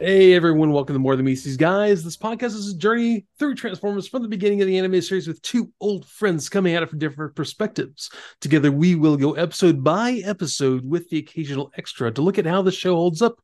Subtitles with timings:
[0.00, 2.04] Hey everyone, welcome to More Than Meets These Guys.
[2.04, 5.42] This podcast is a journey through Transformers from the beginning of the anime series with
[5.42, 8.08] two old friends coming at it from different perspectives.
[8.40, 12.62] Together, we will go episode by episode with the occasional extra to look at how
[12.62, 13.40] the show holds up,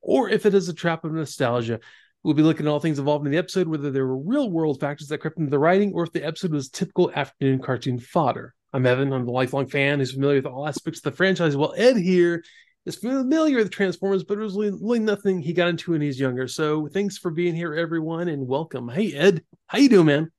[0.00, 1.78] or if it is a trap of nostalgia.
[2.22, 4.80] We'll be looking at all things involved in the episode, whether there were real world
[4.80, 8.54] factors that crept into the writing, or if the episode was typical afternoon cartoon fodder.
[8.72, 9.12] I'm Evan.
[9.12, 11.54] I'm the lifelong fan who's familiar with all aspects of the franchise.
[11.54, 12.42] While Ed here
[12.84, 16.18] is familiar with Transformers, but it was really, really nothing he got into when he's
[16.18, 16.48] younger.
[16.48, 18.88] So thanks for being here, everyone, and welcome.
[18.88, 20.32] Hey Ed, how you doing, man?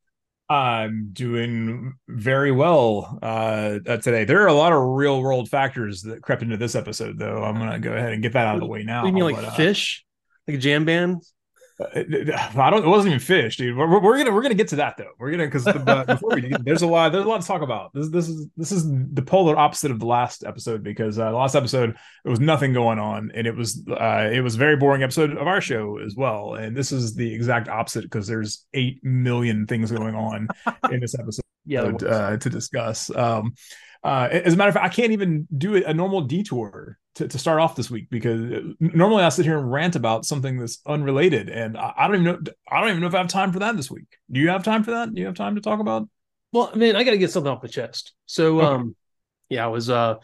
[0.49, 4.25] I'm doing very well uh, today.
[4.25, 7.43] There are a lot of real world factors that crept into this episode, though.
[7.43, 9.05] I'm gonna go ahead and get that out of the way now.
[9.05, 10.01] You mean like but, uh, Phish,
[10.47, 11.23] like jam band?
[11.79, 12.85] I don't.
[12.85, 13.75] It wasn't even Phish, dude.
[13.75, 15.11] We're, we're gonna we're gonna get to that though.
[15.17, 15.65] We're gonna because
[16.05, 17.91] before we there's a lot there's a lot to talk about.
[17.93, 21.37] This this is this is the polar opposite of the last episode because uh, the
[21.37, 24.75] last episode there was nothing going on and it was uh, it was a very
[24.75, 26.53] boring episode of our show as well.
[26.53, 30.49] And this is the exact opposite because there's eight million things going on
[30.91, 31.43] in this episode.
[31.65, 33.09] Yeah, uh, to discuss.
[33.15, 33.53] Um,
[34.03, 37.37] uh, as a matter of fact, I can't even do a normal detour to, to
[37.37, 38.39] start off this week because
[38.79, 42.25] normally I sit here and rant about something that's unrelated, and I, I, don't even
[42.25, 42.51] know.
[42.69, 44.17] I don't even know if I have time for that this week.
[44.29, 45.13] Do you have time for that?
[45.13, 46.09] Do you have time to talk about?
[46.51, 48.13] Well, I mean, I got to get something off the chest.
[48.25, 48.67] So, okay.
[48.67, 48.95] um,
[49.49, 50.15] yeah, I was uh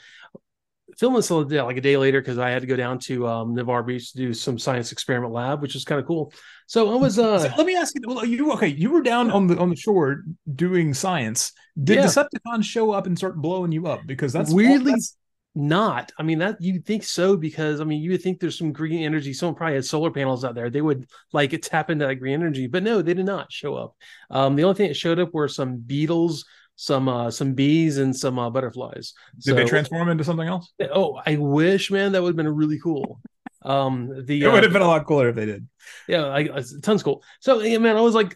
[0.99, 3.55] filming this yeah, like a day later because I had to go down to um,
[3.55, 6.33] Navarre Beach to do some science experiment lab, which is kind of cool.
[6.67, 7.17] So I was.
[7.17, 8.01] Uh, so let me ask you.
[8.05, 8.67] Well, you okay?
[8.67, 11.53] You were down on the on the shore doing science.
[11.81, 12.05] Did yeah.
[12.05, 14.01] Decepticons show up and start blowing you up?
[14.05, 15.15] Because that's weirdly that's...
[15.55, 16.11] not.
[16.19, 19.03] I mean, that you think so because I mean, you would think there's some green
[19.03, 19.33] energy.
[19.33, 20.69] Someone probably had solar panels out there.
[20.69, 23.95] They would like tap into that green energy, but no, they did not show up.
[24.29, 26.45] Um, the only thing that showed up were some beetles
[26.79, 29.13] some uh some bees and some uh, butterflies.
[29.35, 30.71] Did so, they transform into something else?
[30.93, 33.19] Oh, I wish, man, that would have been really cool.
[33.63, 35.67] Um, the it would have uh, been a lot cooler if they did.
[36.07, 36.47] Yeah, I,
[36.81, 37.21] tons cool.
[37.41, 38.33] So, yeah, man, I was like,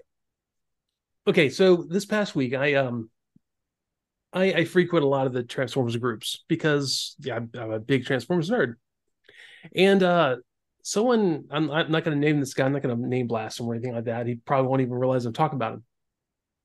[1.26, 3.10] okay, so this past week, I um,
[4.34, 8.06] I, I frequent a lot of the Transformers groups because yeah, I'm, I'm a big
[8.06, 8.74] Transformers nerd,
[9.74, 10.36] and uh,
[10.82, 12.66] someone I'm, I'm not going to name this guy.
[12.66, 14.28] I'm not going to name blast him or anything like that.
[14.28, 15.84] He probably won't even realize I'm talking about him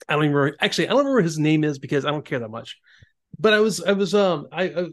[0.09, 0.57] I don't even remember.
[0.61, 2.77] Actually, I don't remember his name is because I don't care that much.
[3.39, 4.87] But I was, I was, um, I, I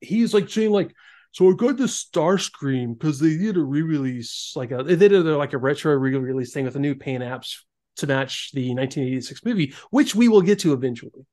[0.00, 0.94] he's like saying like,
[1.32, 5.36] so I got this Starscream because they did a re-release, like a they did a,
[5.36, 7.56] like a retro re-release thing with a new paint apps
[7.96, 11.26] to match the 1986 movie, which we will get to eventually.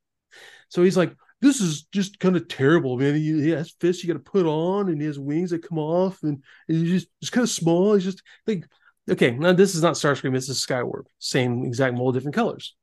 [0.70, 3.16] So he's like, this is just kind of terrible, man.
[3.16, 5.80] He, he has fists you got to put on, and he has wings that come
[5.80, 7.94] off, and, and he's just it's kind of small.
[7.96, 8.66] He's just like,
[9.10, 12.76] okay, now this is not Starscream, this is Skywarp, same exact mold, different colors.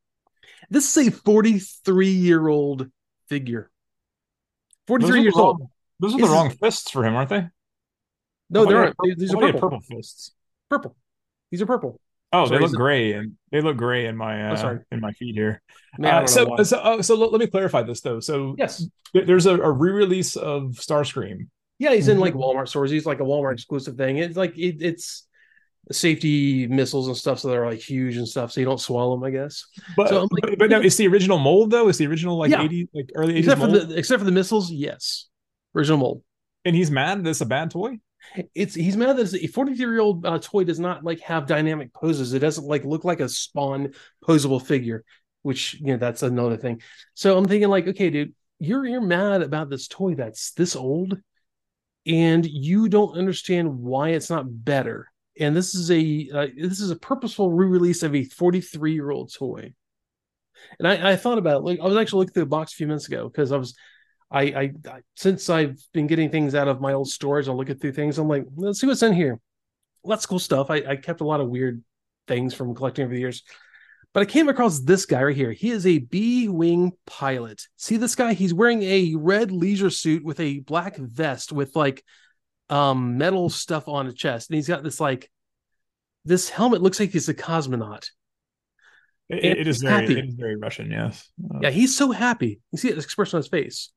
[0.70, 2.88] This is a 43 year old
[3.28, 3.70] figure.
[4.86, 5.68] 43 years old.
[6.00, 7.48] Those are the wrong fists for him, aren't they?
[8.50, 8.96] No, they aren't.
[9.02, 9.60] These are purple.
[9.60, 10.32] purple fists.
[10.70, 10.96] Purple.
[11.50, 12.00] These are purple.
[12.32, 15.34] Oh, they look gray and they look gray in my uh, oh, in my feed
[15.34, 15.62] here.
[15.98, 18.20] Man, uh, so so uh, so let, let, me clarify this though.
[18.20, 21.48] So yes, there's a, a re-release of Starscream.
[21.78, 22.90] Yeah, he's in like Walmart stores.
[22.90, 24.18] He's like a Walmart exclusive thing.
[24.18, 25.26] It's like it, it's
[25.90, 29.24] safety missiles and stuff, so they're like huge and stuff, so you don't swallow them,
[29.24, 29.64] I guess.
[29.96, 31.88] But so like, but, but now it's the original mold though.
[31.88, 32.62] It's the original like yeah.
[32.62, 33.70] 80 like early 80s except mold?
[33.70, 35.28] for the except for the missiles, yes,
[35.74, 36.22] original mold.
[36.64, 37.98] And he's mad that's a bad toy.
[38.54, 41.92] It's he's mad that a 43 year old uh, toy does not like have dynamic
[41.94, 42.34] poses.
[42.34, 43.94] It doesn't like look like a spawn
[44.26, 45.04] posable figure,
[45.42, 46.82] which you know that's another thing.
[47.14, 51.16] So I'm thinking like, okay, dude, you're you're mad about this toy that's this old,
[52.04, 56.90] and you don't understand why it's not better and this is a uh, this is
[56.90, 59.72] a purposeful re-release of a 43 year old toy.
[60.78, 62.76] And I, I thought about it like i was actually looking through the box a
[62.76, 63.76] few minutes ago because i was
[64.30, 67.78] I, I, I since i've been getting things out of my old storage i'm looking
[67.78, 69.40] through things i'm like let's see what's in here.
[70.04, 70.70] Lots of cool stuff.
[70.70, 71.82] I, I kept a lot of weird
[72.26, 73.42] things from collecting over the years.
[74.14, 75.52] But i came across this guy right here.
[75.52, 77.62] He is a b-wing pilot.
[77.76, 78.32] See this guy?
[78.32, 82.02] He's wearing a red leisure suit with a black vest with like
[82.70, 84.50] um metal stuff on his chest.
[84.50, 85.30] And he's got this like
[86.24, 88.10] this helmet looks like he's a cosmonaut.
[89.28, 90.18] It, it is very happy.
[90.18, 91.30] it is very russian yes.
[91.42, 92.60] Uh, yeah he's so happy.
[92.72, 93.92] You see the expression on his face.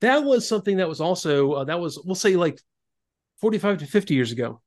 [0.00, 2.60] That was something that was also uh, that was we'll say like
[3.40, 4.60] 45 to 50 years ago.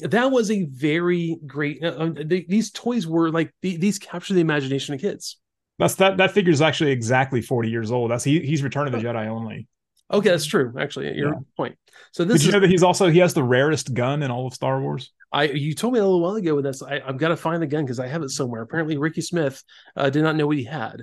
[0.00, 4.34] That was a very great uh, uh they, these toys were like the, these capture
[4.34, 5.38] the imagination of kids.
[5.78, 8.10] That's that that figure is actually exactly 40 years old.
[8.10, 9.68] That's he, he's return of the jedi only
[10.10, 10.72] Okay, that's true.
[10.78, 11.40] Actually, your yeah.
[11.56, 11.76] point.
[12.12, 14.30] So this Did you is, know that he's also he has the rarest gun in
[14.30, 15.12] all of Star Wars?
[15.32, 16.82] I you told me a little while ago with this.
[16.82, 18.62] I, have got to find the gun because I have it somewhere.
[18.62, 19.62] Apparently, Ricky Smith
[19.96, 21.02] uh, did not know what he had.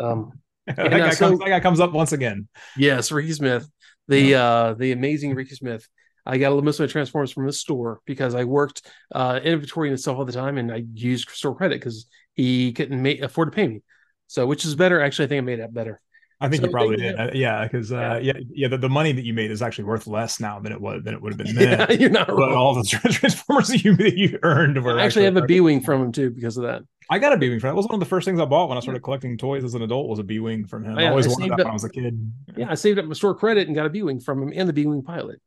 [0.00, 2.48] Um, that, guy uh, so, comes, that guy comes up once again.
[2.76, 3.68] Yes, Ricky Smith,
[4.08, 4.44] the yeah.
[4.44, 5.86] uh, the amazing Ricky Smith.
[6.26, 8.82] I got most of my Transformers from the store because I worked
[9.14, 13.00] uh, inventory and stuff all the time, and I used store credit because he couldn't
[13.00, 13.82] make, afford to pay me.
[14.26, 15.00] So, which is better.
[15.00, 16.00] Actually, I think I made that better.
[16.44, 17.18] I think so you probably did.
[17.18, 20.06] Uh, yeah, because uh, yeah, yeah, the, the, money that you made is actually worth
[20.06, 21.80] less now than it was than it would have been then.
[21.80, 22.54] Yeah, you're not but wrong.
[22.54, 25.80] all the transformers that you that you earned were I actually, have a B wing
[25.84, 26.82] from him too because of that.
[27.10, 27.74] I got a B wing from him.
[27.74, 29.74] That was one of the first things I bought when I started collecting toys as
[29.74, 30.08] an adult.
[30.08, 30.96] Was a B wing from him.
[30.96, 32.32] Oh, yeah, I always I wanted that up, when I was a kid.
[32.56, 34.68] Yeah, I saved up my store credit and got a B wing from him and
[34.68, 35.40] the B wing pilot.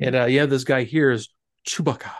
[0.00, 1.28] And uh, yeah, this guy here is
[1.66, 2.10] Chewbacca.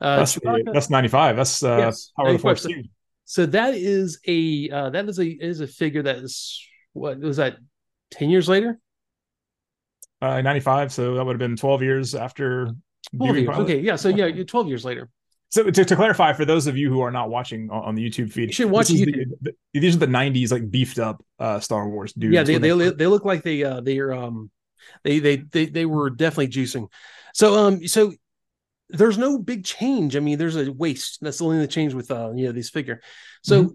[0.00, 0.72] Uh, that's, Chewbacca.
[0.72, 1.36] that's 95.
[1.36, 2.62] That's uh, yes, Power of the Force.
[2.62, 2.70] So,
[3.24, 6.60] so that is a uh, that is a is a figure that is
[6.92, 7.56] what was that
[8.12, 8.78] 10 years later?
[10.22, 10.92] Uh, 95.
[10.92, 12.70] So that would have been 12 years after.
[13.16, 13.48] 12 years.
[13.48, 13.80] Okay.
[13.80, 13.96] Yeah.
[13.96, 15.08] So, yeah, 12 years later.
[15.50, 18.08] So to, to clarify, for those of you who are not watching on, on the
[18.08, 21.58] YouTube feed, you should watch the, the, these are the '90s like beefed up uh,
[21.58, 22.32] Star Wars dudes.
[22.32, 24.48] Yeah, they they, they, they look like they uh they're um
[25.02, 26.86] they they they they were definitely juicing.
[27.34, 28.12] So um so
[28.90, 30.14] there's no big change.
[30.14, 31.18] I mean, there's a waste.
[31.20, 33.00] That's the only change with uh you know these figure.
[33.42, 33.74] So mm-hmm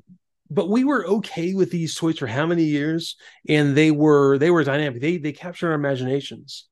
[0.50, 3.16] but we were okay with these toys for how many years
[3.50, 6.68] and they were they were dynamic they they captured our imaginations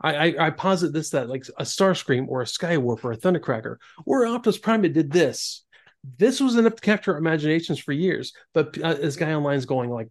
[0.00, 3.76] I, I, I posit this that like a Starscream or a Skywarp or a Thundercracker
[4.06, 5.64] or Optimus Prime did this.
[6.18, 8.32] This was enough to capture our imaginations for years.
[8.54, 10.08] But uh, this guy online is going like,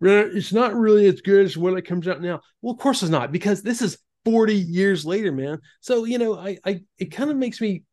[0.00, 2.40] it's not really as good as what it comes out now.
[2.62, 5.60] Well, of course it's not because this is 40 years later, man.
[5.80, 7.84] So you know, I, I it kind of makes me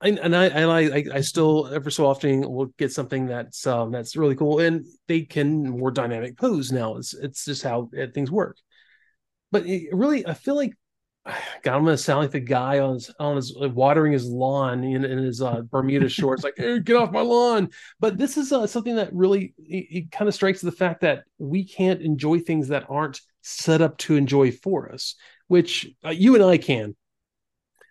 [0.00, 4.16] I, and I, I, I still ever so often will get something that's um, that's
[4.16, 6.96] really cool, and they can more dynamic pose now.
[6.96, 8.56] It's it's just how things work.
[9.50, 10.74] But it really, I feel like
[11.62, 14.84] God, I'm gonna sound like the guy on his on his uh, watering his lawn
[14.84, 17.70] in, in his uh, Bermuda shorts, like hey, get off my lawn.
[17.98, 21.24] But this is uh, something that really it, it kind of strikes the fact that
[21.38, 25.16] we can't enjoy things that aren't set up to enjoy for us,
[25.48, 26.94] which uh, you and I can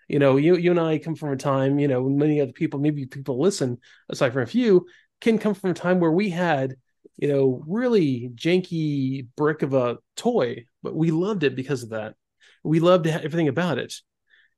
[0.08, 2.80] you know you you and i come from a time you know many other people
[2.80, 3.78] maybe people listen
[4.10, 4.86] aside from a few
[5.22, 6.76] can come from a time where we had
[7.18, 12.16] you know really janky brick of a toy but we loved it because of that.
[12.64, 13.94] We loved everything about it.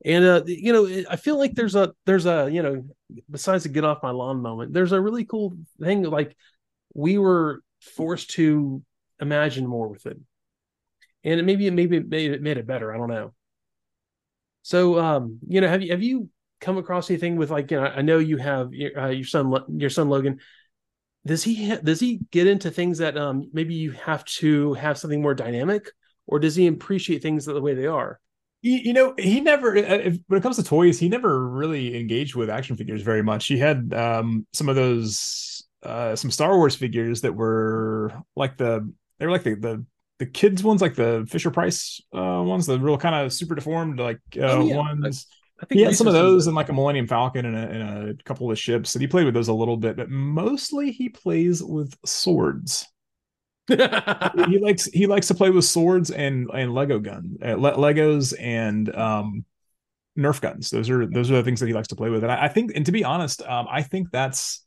[0.05, 2.85] And uh you know i feel like there's a there's a you know
[3.29, 6.37] besides the get off my lawn moment there's a really cool thing like
[6.93, 8.81] we were forced to
[9.19, 10.17] imagine more with it.
[11.25, 13.33] And maybe maybe it made it better i don't know
[14.61, 16.29] so, um, you know, have you have you
[16.61, 17.87] come across anything with like you know?
[17.87, 20.39] I know you have your, uh, your son, your son Logan.
[21.25, 24.97] Does he ha- does he get into things that um maybe you have to have
[24.97, 25.91] something more dynamic,
[26.27, 28.19] or does he appreciate things the way they are?
[28.61, 29.77] You, know, he never.
[29.77, 33.23] Uh, if, when it comes to toys, he never really engaged with action figures very
[33.23, 33.47] much.
[33.47, 38.91] He had um some of those uh some Star Wars figures that were like the
[39.17, 39.85] they were like the the
[40.19, 43.99] the kids ones, like the Fisher Price uh, ones, the real kind of super deformed
[43.99, 44.75] like uh, oh, yeah.
[44.75, 45.27] ones.
[45.29, 47.59] I, I think he had some of those and like a Millennium Falcon and a,
[47.59, 50.91] and a couple of ships, and he played with those a little bit, but mostly
[50.91, 52.85] he plays with swords.
[53.67, 53.75] he
[54.61, 58.93] likes he likes to play with swords and and Lego gun, uh, Le- Legos and
[58.95, 59.45] um,
[60.17, 60.69] Nerf guns.
[60.69, 62.47] Those are those are the things that he likes to play with, and I, I
[62.49, 64.65] think, and to be honest, um, I think that's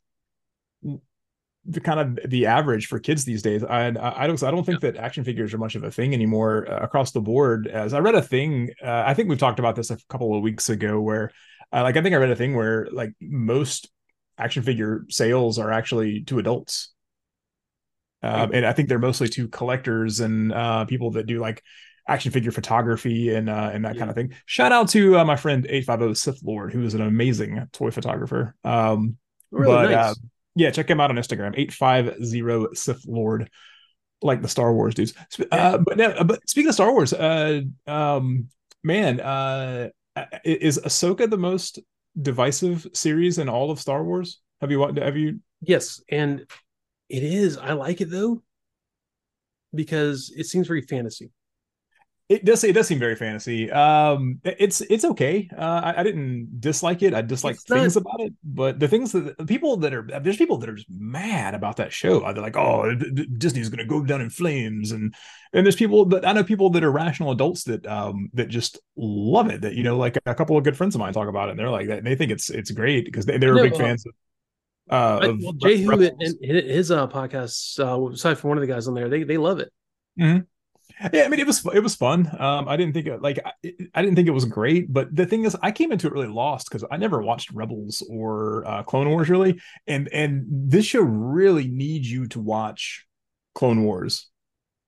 [1.65, 3.63] the kind of the average for kids these days.
[3.63, 6.69] I I don't I don't think that action figures are much of a thing anymore
[6.69, 7.67] uh, across the board.
[7.67, 10.43] As I read a thing, uh, I think we've talked about this a couple of
[10.43, 11.31] weeks ago, where
[11.71, 13.89] uh, like I think I read a thing where like most
[14.37, 16.91] action figure sales are actually to adults.
[18.21, 21.61] Um, and I think they're mostly to collectors and uh, people that do like
[22.07, 23.99] action figure photography and uh, and that yeah.
[23.99, 24.33] kind of thing.
[24.45, 28.55] Shout out to uh, my friend 850 Sith Lord, who is an amazing toy photographer.
[28.63, 29.17] Um,
[29.51, 30.11] really but nice.
[30.11, 30.13] uh,
[30.55, 33.49] yeah, check him out on Instagram, 850 Sith Lord,
[34.21, 35.13] like the Star Wars dudes.
[35.51, 38.49] Uh, but now, but speaking of Star Wars, uh, um,
[38.83, 39.89] man, uh,
[40.43, 41.79] is Ahsoka the most
[42.19, 44.39] divisive series in all of Star Wars?
[44.61, 45.39] Have you have you?
[45.61, 46.45] Yes, and
[47.09, 47.57] it is.
[47.57, 48.43] I like it though
[49.73, 51.31] because it seems very fantasy
[52.29, 53.69] it does it does seem very fantasy.
[53.69, 55.49] Um it's it's okay.
[55.55, 57.13] Uh I, I didn't dislike it.
[57.13, 58.01] I dislike it's things not...
[58.01, 60.89] about it but the things that the people that are there's people that are just
[60.89, 62.19] mad about that show.
[62.19, 62.95] They're like oh
[63.37, 65.13] disney's gonna go down in flames and
[65.51, 68.79] and there's people that i know people that are rational adults that um that just
[68.95, 71.49] love it that you know like a couple of good friends of mine talk about
[71.49, 73.77] it and they're like that they think it's it's great because they, they're big uh,
[73.77, 74.13] fans of
[74.89, 79.07] uh, well, and his uh podcast, uh, aside from one of the guys on there,
[79.07, 79.71] they they love it.
[80.19, 80.41] Mm-hmm
[81.11, 82.29] yeah i mean it was it was fun.
[82.39, 83.51] Um i didn't think it like I,
[83.93, 86.27] I, didn't think it was great but the thing is i came into it really
[86.27, 89.59] lost because i never watched rebels or uh, clone wars really.
[89.87, 93.05] And and this show really needs you to watch
[93.55, 94.29] clone wars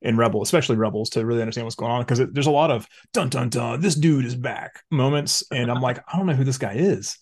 [0.01, 2.87] and Rebel, especially Rebels, to really understand what's going on because there's a lot of
[3.11, 6.43] dun dun dun, this dude is back moments, and I'm like, I don't know who
[6.43, 7.17] this guy is,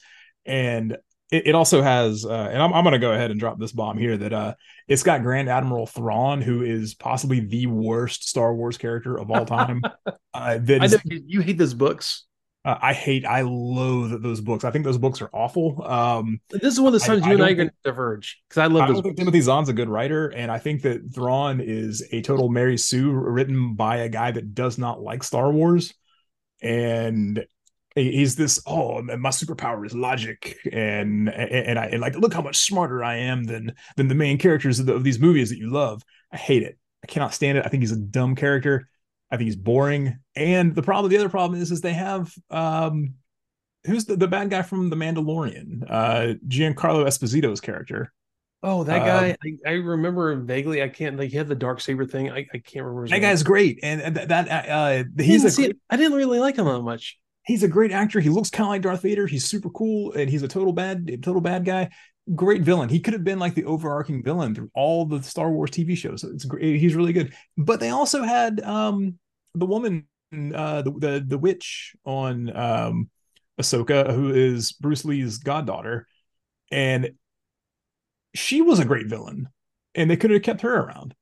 [0.45, 0.97] and
[1.31, 3.71] it, it also has, uh, and I'm, I'm going to go ahead and drop this
[3.71, 4.53] bomb here that uh,
[4.87, 9.45] it's got Grand Admiral Thrawn, who is possibly the worst Star Wars character of all
[9.45, 9.81] time.
[10.33, 12.25] uh, that I know you, you hate those books.
[12.65, 14.63] uh, I hate, I loathe those books.
[14.63, 15.83] I think those books are awful.
[15.83, 18.41] Um, This is one of the times I you and I are going to diverge
[18.47, 19.03] because I I love don't those.
[19.03, 22.77] think Timothy Zahn's a good writer, and I think that Thrawn is a total Mary
[22.77, 25.93] Sue written by a guy that does not like Star Wars,
[26.61, 27.47] and he-
[27.95, 32.57] he's this oh my superpower is logic, and and, I and like look how much
[32.57, 35.71] smarter I am than than the main characters of, the, of these movies that you
[35.71, 36.01] love.
[36.31, 36.77] I hate it.
[37.03, 37.65] I cannot stand it.
[37.65, 38.87] I think he's a dumb character.
[39.29, 40.17] I think he's boring.
[40.35, 43.15] And the problem, the other problem is, is they have um,
[43.85, 45.83] who's the, the bad guy from The Mandalorian?
[45.89, 48.13] Uh, Giancarlo Esposito's character.
[48.61, 49.37] Oh, that Uh, guy!
[49.43, 50.81] I, I remember vaguely.
[50.81, 52.31] I can't like he had the dark saber thing.
[52.31, 53.03] I, I can't remember.
[53.03, 53.21] His That name.
[53.21, 55.73] guy's great, and that, that uh, I he's didn't a.
[55.89, 57.19] I didn't really like him that much.
[57.45, 58.19] He's a great actor.
[58.19, 59.27] He looks kind of like Darth Vader.
[59.27, 61.89] He's super cool, and he's a total bad total bad guy.
[62.35, 62.89] Great villain.
[62.89, 66.23] He could have been like the overarching villain through all the Star Wars TV shows.
[66.23, 66.79] It's great.
[66.79, 67.33] He's really good.
[67.57, 69.19] But they also had um
[69.55, 73.09] the woman, uh, the the, the witch on um
[73.61, 76.07] Ahsoka, who is Bruce Lee's goddaughter,
[76.71, 77.11] and
[78.33, 79.49] she was a great villain,
[79.93, 81.13] and they could have kept her around.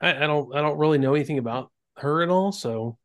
[0.00, 0.54] I, I don't.
[0.54, 2.52] I don't really know anything about her at all.
[2.52, 2.98] So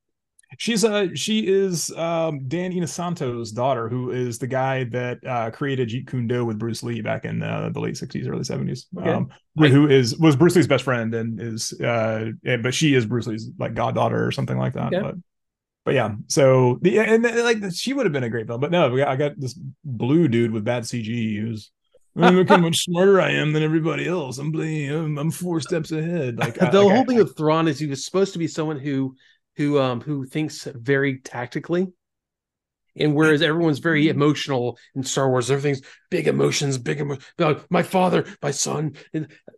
[0.58, 5.90] She's uh she is um Dan Inosanto's daughter, who is the guy that uh created
[5.90, 8.88] Jeet Kune Do with Bruce Lee back in uh, the late sixties, early seventies.
[8.98, 9.10] Okay.
[9.12, 9.30] Um,
[9.60, 12.32] I- who is was Bruce Lee's best friend and is uh
[12.64, 14.88] but she is Bruce Lee's like goddaughter or something like that.
[14.94, 15.02] Okay.
[15.02, 15.16] But
[15.86, 18.94] but yeah, so the and like she would have been a great film, but no,
[19.06, 21.72] I got this blue dude with bad CG who's
[22.18, 24.40] "Oh, look how much smarter I am than everybody else.
[24.40, 26.38] I'm playing, I'm, I'm four steps ahead.
[26.38, 29.16] Like the I- whole thing with Thrawn is he was supposed to be someone who
[29.58, 31.88] who um who thinks very tactically.
[32.96, 37.26] And whereas everyone's very emotional in Star Wars, everything's big emotions, big emotions.
[37.70, 38.96] My father, my son,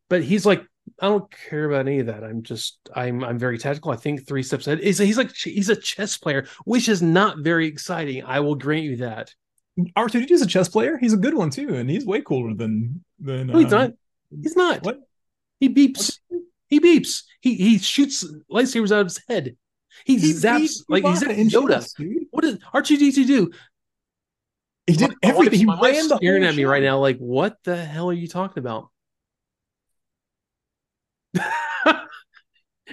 [0.10, 0.64] but he's like,
[1.00, 2.24] I don't care about any of that.
[2.24, 3.92] I'm just, I'm, I'm very tactical.
[3.92, 4.84] I think three steps ahead.
[4.84, 8.24] He's, he's like, he's a chess player, which is not very exciting.
[8.24, 9.34] I will grant you that.
[9.80, 10.98] R2D2 is a chess player.
[10.98, 13.48] He's a good one too, and he's way cooler than than.
[13.48, 13.92] No, he's um, not.
[14.42, 14.84] He's not.
[14.84, 15.00] What?
[15.60, 16.20] He beeps.
[16.68, 17.24] He beeps.
[17.40, 19.56] He he shoots lightsabers out of his head.
[20.06, 21.94] He, He zaps like he's Yoda.
[21.96, 22.26] dude.
[22.32, 23.52] What did R2D2 do?
[24.88, 25.60] He did everything.
[25.60, 26.70] He ran the staring at me show.
[26.70, 28.90] right now, like, what the hell are you talking about?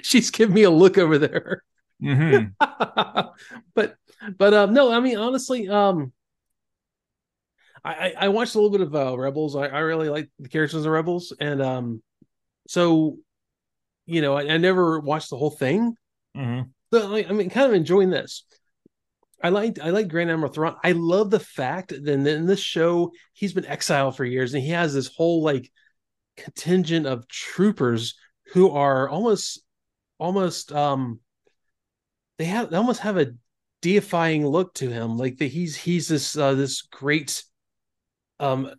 [0.02, 1.62] She's giving me a look over there.
[2.02, 2.52] Mhm.
[3.74, 3.96] but
[4.36, 6.12] but um no, I mean honestly, um
[7.84, 9.56] I, I I watched a little bit of uh, Rebels.
[9.56, 12.02] I, I really like the characters of Rebels, and um
[12.68, 13.18] so
[14.06, 15.96] you know, I, I never watched the whole thing.
[16.36, 16.70] Mhm.
[16.92, 18.44] So I, I mean, kind of enjoying this.
[19.42, 20.76] I like I like Grand Admiral Thrawn.
[20.82, 24.70] I love the fact that in this show he's been exiled for years, and he
[24.70, 25.70] has this whole like
[26.36, 28.14] contingent of troopers
[28.52, 29.60] who are almost
[30.18, 31.20] almost um
[32.38, 33.32] they have they almost have a
[33.82, 37.44] deifying look to him, like he's he's this uh, this great
[38.40, 38.70] um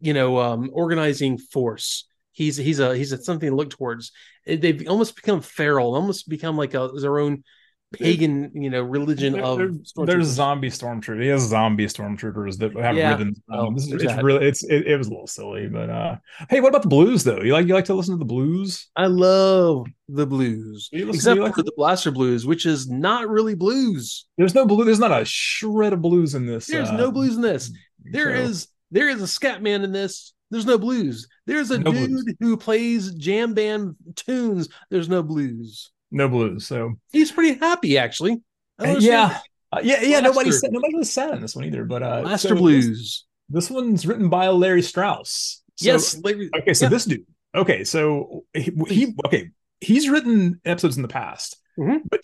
[0.00, 2.06] you know um organizing force.
[2.32, 4.12] He's he's a he's a something to look towards.
[4.56, 7.44] They've almost become feral, almost become like a their own
[7.92, 10.06] pagan, you know, religion There- of there- stormtroopers.
[10.06, 11.22] there's zombie stormtroopers.
[11.22, 13.12] He has zombie stormtroopers that have Yeah.
[13.12, 13.40] ribbons.
[13.50, 13.74] on Oh, them.
[13.76, 14.22] this is there's it's that.
[14.24, 16.16] really it's it, it was a little silly, but uh
[16.50, 17.40] hey, what about the blues though?
[17.40, 18.88] You like you like to listen to the blues?
[18.94, 23.54] I love the blues, listen- except like- for the Blaster Blues, which is not really
[23.54, 24.26] blues.
[24.36, 24.84] There's no blue.
[24.84, 26.66] There's not a shred of blues in this.
[26.66, 27.72] There's uh, no blues in this.
[28.12, 30.34] There so- is there is a scat man in this.
[30.50, 31.26] There's no blues.
[31.48, 32.34] There's a No dude blues.
[32.40, 34.68] who plays jam band tunes.
[34.90, 35.90] There's no blues.
[36.12, 36.66] no blues.
[36.66, 38.40] So He's pretty happy actually.
[38.78, 39.38] Uh, yeah,
[39.72, 40.20] uh, yeah, yeah.
[40.20, 41.84] Nobody said nobody was sad in this one either.
[41.84, 43.24] But uh, Blaster so Blues.
[43.48, 45.62] This, one's written by Larry Strauss.
[45.76, 46.20] So- yes.
[46.22, 46.90] Larry- Okay, so Yeah.
[46.90, 47.26] this dude.
[47.56, 49.50] Okay, so he, he okay.
[49.80, 52.00] He's written episodes in the past, Mhm.
[52.10, 52.20] but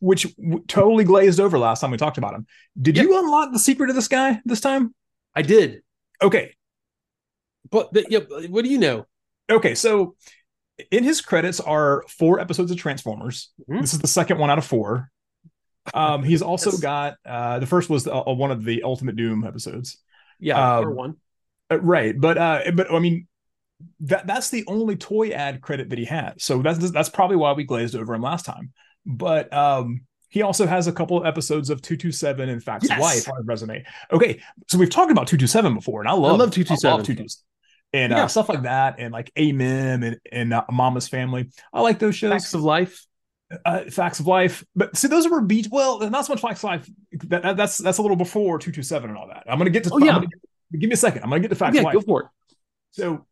[0.00, 2.46] which w- totally glazed over last time we talked about him.
[2.80, 3.04] Did Yep.
[3.06, 4.94] you unlock the secret of this guy this time?
[5.34, 5.82] I did.
[6.22, 6.54] Okay,
[7.70, 9.06] But the, yeah, what do you know?
[9.50, 9.74] okay.
[9.74, 10.14] So
[10.90, 13.50] in his credits are four episodes of Transformers.
[13.68, 13.80] Mhm.
[13.80, 15.10] This is the second one out of four.
[15.94, 16.80] Um, he's also Yes.
[16.80, 19.98] got uh, the first was uh, one of the Ultimate Doom episodes.
[20.38, 21.14] Yeah, Um, one.
[21.70, 23.26] Uh, right, but uh, but I mean,
[24.00, 26.42] that that's the only toy ad credit that he has.
[26.42, 28.72] So that's that's probably why we glazed over him last time.
[29.06, 32.86] But um, he also has a couple of episodes of two two seven and Facts
[32.88, 32.98] Yes.
[32.98, 33.84] of Life on his resume.
[34.12, 36.90] Okay, so we've talked about two two seven before, and I love love 227.
[36.90, 37.44] I love 227.
[37.92, 38.24] And Yeah.
[38.24, 41.50] uh, stuff like that, and like Amen and and uh, Mama's Family.
[41.72, 42.30] I like those shows.
[42.32, 43.04] Facts of life.
[43.64, 45.68] uh, Facts of Life, but see, those were beach.
[45.70, 46.90] Well, not so much Facts of Life.
[47.28, 49.44] That, that- that's that's a little before two two seven and all that.
[49.48, 49.90] I'm gonna get to.
[49.94, 50.12] Oh, yeah.
[50.12, 50.26] Gonna
[50.78, 51.22] give me a second.
[51.22, 51.94] I'm gonna get to Facts yeah, of Life.
[51.94, 52.26] go for it.
[52.90, 53.26] So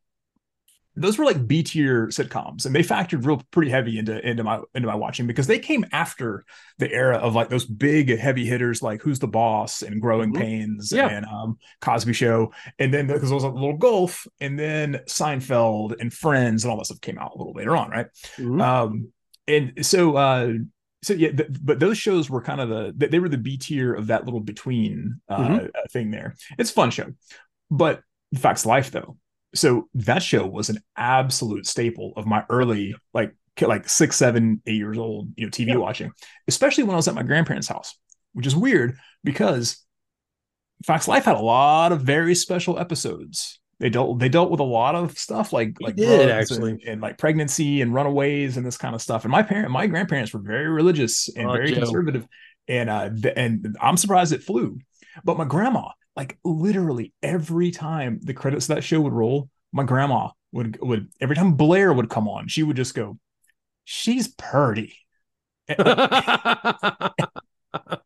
[0.96, 4.60] those were like B tier sitcoms, and they factored real pretty heavy into into my
[4.74, 6.44] into my watching because they came after
[6.78, 10.38] the era of like those big heavy hitters like Who's the Boss and Growing Mhm.
[10.38, 11.08] Pains Yeah.
[11.08, 16.00] and um, Cosby Show, and then because there was a little gulf, and then Seinfeld
[16.00, 18.06] and Friends and all that stuff came out a little later on, right?
[18.38, 18.62] Mhm.
[18.62, 19.12] Um,
[19.46, 20.52] and so uh,
[21.02, 23.58] so yeah, th- but those shows were kind of the they- they were the B
[23.58, 25.66] tier of that little between uh, Mhm.
[25.68, 26.34] uh, thing there.
[26.58, 27.12] It's a fun show,
[27.70, 28.00] but
[28.34, 29.18] Facts Life though.
[29.56, 34.76] So that show was an absolute staple of my early like like six, seven, eight
[34.76, 35.76] years old, you know, TV Yeah.
[35.76, 36.12] watching,
[36.46, 37.98] especially when I was at my grandparents' house,
[38.34, 39.82] which is weird because
[40.88, 43.58] of Life had a lot of very special episodes.
[43.78, 46.70] They dealt they dealt with a lot of stuff like They like did, actually.
[46.72, 49.24] and, and like pregnancy and runaways and this kind of stuff.
[49.24, 51.80] And my parent, my grandparents were very religious and Oh, very Joe.
[51.80, 52.26] conservative,
[52.68, 54.78] and uh, and I'm surprised it flew.
[55.24, 59.84] But my grandma, like literally every time the credits of that show would roll, my
[59.84, 63.18] grandma would would every time Blair would come on, she would just go,
[63.84, 64.94] "She's purty."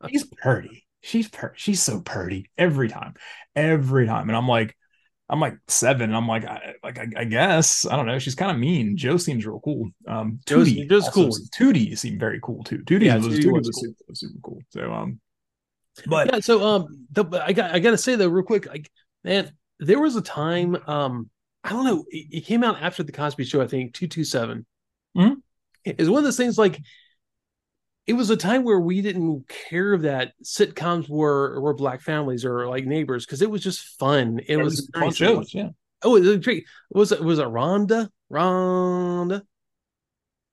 [0.08, 0.84] she's purty.
[1.02, 3.14] She's per she's so purty every time,
[3.56, 4.28] every time.
[4.28, 4.76] And I'm like,
[5.28, 6.10] I'm like seven.
[6.10, 8.18] And I'm like, I, like I, I guess I don't know.
[8.18, 8.96] She's kind of mean.
[8.96, 9.90] Jo seems real cool.
[10.06, 11.30] Um, Jo's- Tootie Jo's cool.
[11.58, 12.78] Tootie seemed very cool too.
[12.80, 13.60] Tootie Yeah, was, was cool.
[13.62, 14.60] super, was super cool.
[14.70, 15.20] So um,
[16.06, 18.90] but yeah so um the, i got i gotta say though real quick like
[19.24, 21.28] man there was a time um
[21.64, 24.64] i don't know it, it came out after the cosby show i think 227
[25.16, 25.36] Mhm.
[25.84, 26.80] it's one of those things like
[28.06, 32.66] it was a time where we didn't care that sitcoms were were black families or
[32.68, 35.52] like neighbors because it was just fun it, it was, was fun shows.
[35.54, 35.68] Yeah.
[36.04, 39.42] oh it was great was it was it rhonda rhonda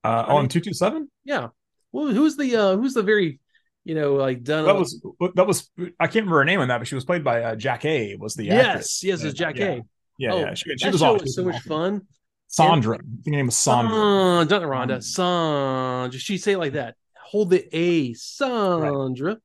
[0.03, 1.09] Uh, on two two seven.
[1.23, 1.47] yeah
[1.91, 3.39] well who's the uh who's the very
[3.88, 5.02] you know like done That was
[5.36, 5.69] that was
[6.00, 8.19] I can't remember her name on that, but she was played by uh, Jackée.
[8.19, 9.04] Was the yes actress.
[9.04, 9.65] yes it's jack yeah.
[9.65, 9.82] a
[10.17, 10.54] Yeah, Oh, yeah.
[10.54, 11.26] She, she that was show awesome.
[11.26, 12.02] was so much fun
[12.50, 12.97] Sandra.
[12.97, 13.95] I think her name was Sandra.
[13.95, 14.95] Uh, not Rhonda.
[14.95, 16.19] Um, Sandra.
[16.19, 16.95] She say it like that.
[17.32, 19.38] Hold the A, Sandra.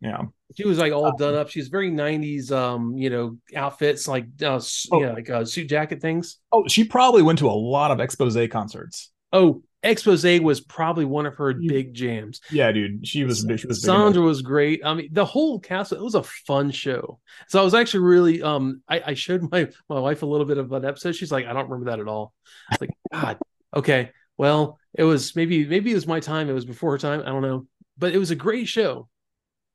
[0.00, 0.22] Yeah.
[0.56, 1.48] She was like all Um, done up.
[1.50, 4.60] She's very '90s, um, you know, outfits like, uh,
[4.92, 5.00] Oh.
[5.00, 6.38] yeah, like uh, suit jacket things.
[6.52, 9.10] Oh, she probably went to a lot of Exposé concerts.
[9.32, 12.40] Oh, Exposé was probably one of her big jams.
[12.50, 13.06] Yeah, dude.
[13.06, 13.46] She was.
[13.56, 14.80] She was Sandra was great.
[14.84, 15.92] I mean, the whole cast.
[15.92, 17.20] It was a fun show.
[17.48, 18.42] So I was actually really.
[18.42, 21.14] Um, I, I showed my my wife a little bit of an episode.
[21.14, 22.32] She's like, I don't remember that at all.
[22.70, 23.38] I was like, God,
[23.76, 24.10] okay.
[24.38, 26.48] Well, it was maybe maybe it was my time.
[26.48, 27.20] It was before her time.
[27.20, 27.66] I don't know,
[27.98, 29.08] but it was a great show.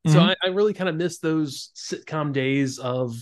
[0.07, 0.29] So Mhm.
[0.29, 3.15] I, I really kind of miss those sitcom days of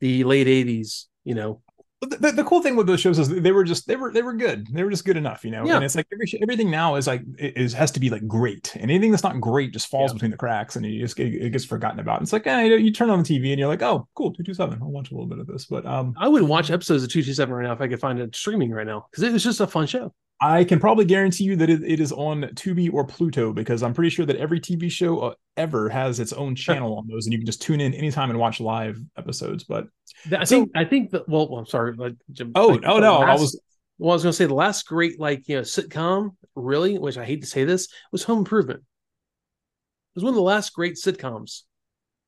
[0.00, 1.06] the late '80s.
[1.24, 1.62] You know,
[2.00, 4.32] the, the, cool thing with those shows is they were just they were they were
[4.32, 4.68] good.
[4.72, 5.66] They were just good enough, you know.
[5.66, 5.76] Yeah.
[5.76, 8.76] And it's like every, everything now is like it is has to be like great,
[8.76, 10.14] and anything that's not great just falls Yeah.
[10.14, 12.22] between the cracks, and you just it gets forgotten about.
[12.22, 14.32] It's like eh, you, know, you turn on the TV and you're like, oh, cool,
[14.32, 14.78] two two seven.
[14.80, 17.22] I'll watch a little bit of this, but um, I wouldn't watch episodes of Two
[17.22, 19.42] Two Seven right now if I could find it streaming right now because it was
[19.42, 20.14] just a fun show.
[20.40, 23.92] I can probably guarantee you that it, it is on Tubi or Pluto because I'm
[23.92, 27.32] pretty sure that every TV show uh, ever has its own channel on those, and
[27.32, 29.64] you can just tune in anytime and watch live episodes.
[29.64, 29.88] But
[30.32, 31.28] I So- think I think that.
[31.28, 31.94] Well, I'm sorry.
[31.94, 32.14] Like,
[32.54, 33.60] oh, like, oh no, I was
[33.98, 37.18] Well, I was going to say the last great like you know sitcom, really, which
[37.18, 38.80] I hate to say this, was Home Improvement.
[38.80, 41.62] It was one of the last great sitcoms,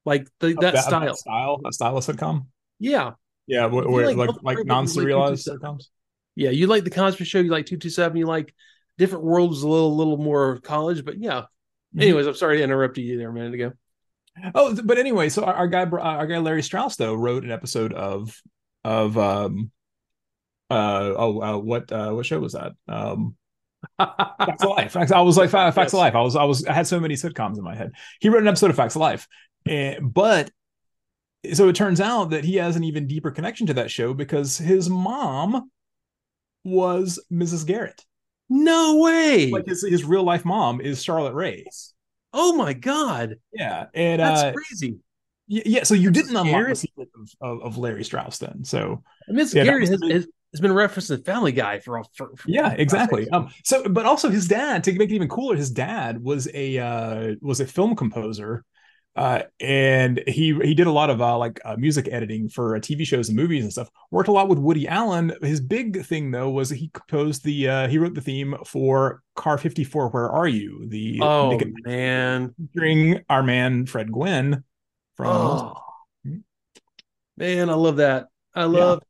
[0.04, 1.14] like the, that, of style.
[1.16, 2.46] style, that style of sitcom.
[2.80, 3.12] Yeah,
[3.46, 5.60] Yeah, wh- where, like like like Improvement, you like non-serialized 227.
[5.60, 5.88] sitcoms.
[6.40, 6.50] Yeah.
[6.50, 8.54] You like the Cosby Show, you like Two Two Seven, you like
[8.98, 11.42] Different Worlds, a little little more college, but yeah.
[11.94, 12.02] Mhm.
[12.02, 13.72] Anyways, I'm sorry to interrupt you there a minute ago.
[14.54, 17.92] Oh, but anyway, so our, our guy, our guy Larry Strauss though wrote an episode
[17.92, 18.40] of
[18.84, 19.70] of um
[20.70, 23.36] uh oh uh, what uh what show was that um
[23.98, 24.92] Facts of Life.
[24.92, 25.92] Facts, I was like Facts Yes.
[25.92, 26.14] of Life.
[26.14, 27.92] I was I was I had so many sitcoms in my head.
[28.20, 29.26] He wrote an episode of Facts of Life,
[29.66, 30.50] and but
[31.52, 34.58] so it turns out that he has an even deeper connection to that show because
[34.58, 35.70] his mom
[36.64, 37.66] was Mrs.
[37.66, 38.04] Garrett.
[38.48, 39.50] no way!
[39.50, 41.64] Like his his real life mom is Charlotte Rae.
[42.32, 44.96] oh my god, Yeah, and that's uh, crazy.
[45.48, 45.82] y- yeah.
[45.84, 48.64] So you didn't unlock the secret of, of, of Larry Strauss then.
[48.64, 52.48] So Miss Yeah, Garrett has, has, has been referenced in Family Guy for, for, for
[52.48, 53.28] yeah, exactly.
[53.30, 56.78] Um, so but also his dad to make it even cooler, his dad was a
[56.78, 58.64] uh was a film composer.
[59.20, 62.78] Uh, and he he did a lot of uh, like uh, music editing for uh,
[62.78, 63.90] TV shows and movies and stuff.
[64.10, 65.34] Worked a lot with Woody Allen.
[65.42, 69.58] His big thing though was he composed the uh, he wrote the theme for Car
[69.58, 70.08] 54.
[70.08, 70.86] Where are you?
[70.88, 74.64] The Oh Nick- man, featuring our man Fred Gwynne
[75.18, 75.74] from oh
[77.36, 78.28] man, I love that.
[78.54, 79.02] I love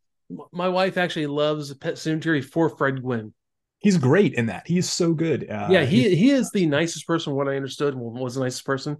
[0.50, 3.32] my wife actually loves Pet Sematary for Fred Gwynne.
[3.78, 4.66] He's great in that.
[4.66, 5.48] He's so good.
[5.48, 7.32] Uh, yeah, he he is the nicest person.
[7.34, 8.96] What I understood was the nicest person.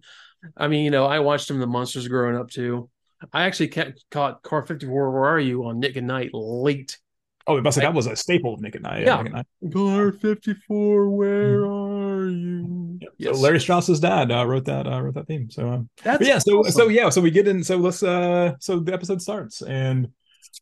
[0.57, 2.89] I mean, you know, I watched him the Munsters growing up too.
[3.33, 6.99] I actually kept, caught Car 54 Where Are You on Nick and Night late.
[7.47, 9.05] Oh, but like, that was a staple of Nick and Night.
[9.05, 9.23] Yeah.
[9.23, 9.73] Nick at Nite.
[9.73, 12.99] Car 54 Where are you?
[13.01, 13.13] Yep.
[13.19, 13.37] Yes.
[13.37, 15.51] So Larry Strauss's dad uh, wrote that uh, wrote that theme.
[15.51, 16.39] So um, that's yeah.
[16.39, 16.73] So awesome.
[16.73, 17.09] so yeah.
[17.09, 17.65] So we get in.
[17.65, 18.55] So let's uh.
[18.61, 20.09] So the episode starts and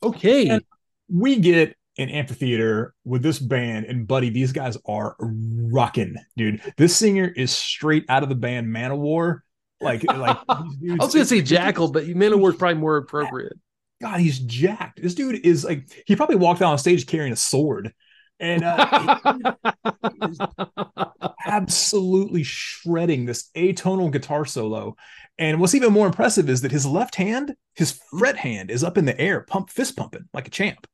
[0.03, 0.49] okay.
[0.49, 0.65] And
[1.09, 6.97] we get an amphitheater with this band and buddy these guys are rocking dude this
[6.97, 9.41] singer is straight out of the band Manowar
[9.81, 10.65] like like I
[10.99, 13.55] was gonna say Jackal but Manowar is probably more appropriate.
[14.01, 15.03] God he's jacked.
[15.03, 17.93] This dude is like he probably walked out on stage carrying a sword.
[18.41, 19.55] And uh,
[21.45, 24.97] absolutely shredding this atonal guitar solo.
[25.39, 28.97] And what's even more impressive is that his left hand, his fret hand, is up
[28.97, 30.87] in the air, pump fist pumping like a champ.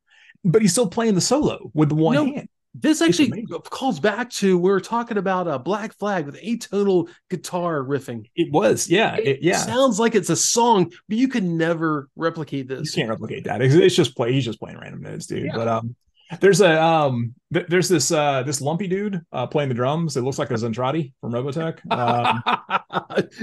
[0.43, 2.49] But he's still playing the solo with the one no, hand.
[2.75, 7.85] This actually calls back to we were talking about a Black Flag with atonal guitar
[7.85, 8.29] riffing.
[8.35, 9.59] It was, yeah, it, yeah.
[9.59, 12.97] Sounds like it's a song, but you can never replicate this.
[12.97, 13.63] You can't replicate that.
[13.63, 14.33] It's, it's just play.
[14.33, 15.45] He's just playing random notes, dude.
[15.45, 15.53] Yeah.
[15.55, 15.95] But um,
[16.41, 20.17] there's a um, th- there's this uh, this lumpy dude uh, playing the drums.
[20.17, 21.79] It looks like a Zentraedi from Robotech.
[21.95, 22.43] Um,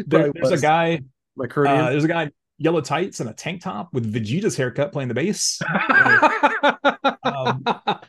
[0.08, 1.02] there, there's a guy.
[1.38, 5.08] Like uh, there's a guy yellow tights and a tank top with Vegeta's haircut playing
[5.08, 5.60] the bass.
[7.24, 8.01] um, I think the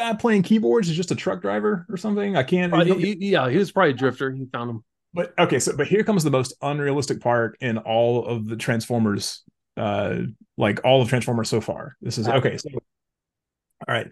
[0.00, 2.36] guy playing keyboards is just a truck driver or something.
[2.36, 2.72] I can't.
[2.72, 4.30] Uh, he, yeah, he was probably a drifter.
[4.32, 4.84] He found him.
[5.12, 9.42] But okay, so but here comes the most unrealistic part in all of the Transformers,
[9.76, 10.18] uh,
[10.56, 11.96] like all of Transformers so far.
[12.00, 12.56] This is okay.
[12.56, 14.08] So, all right,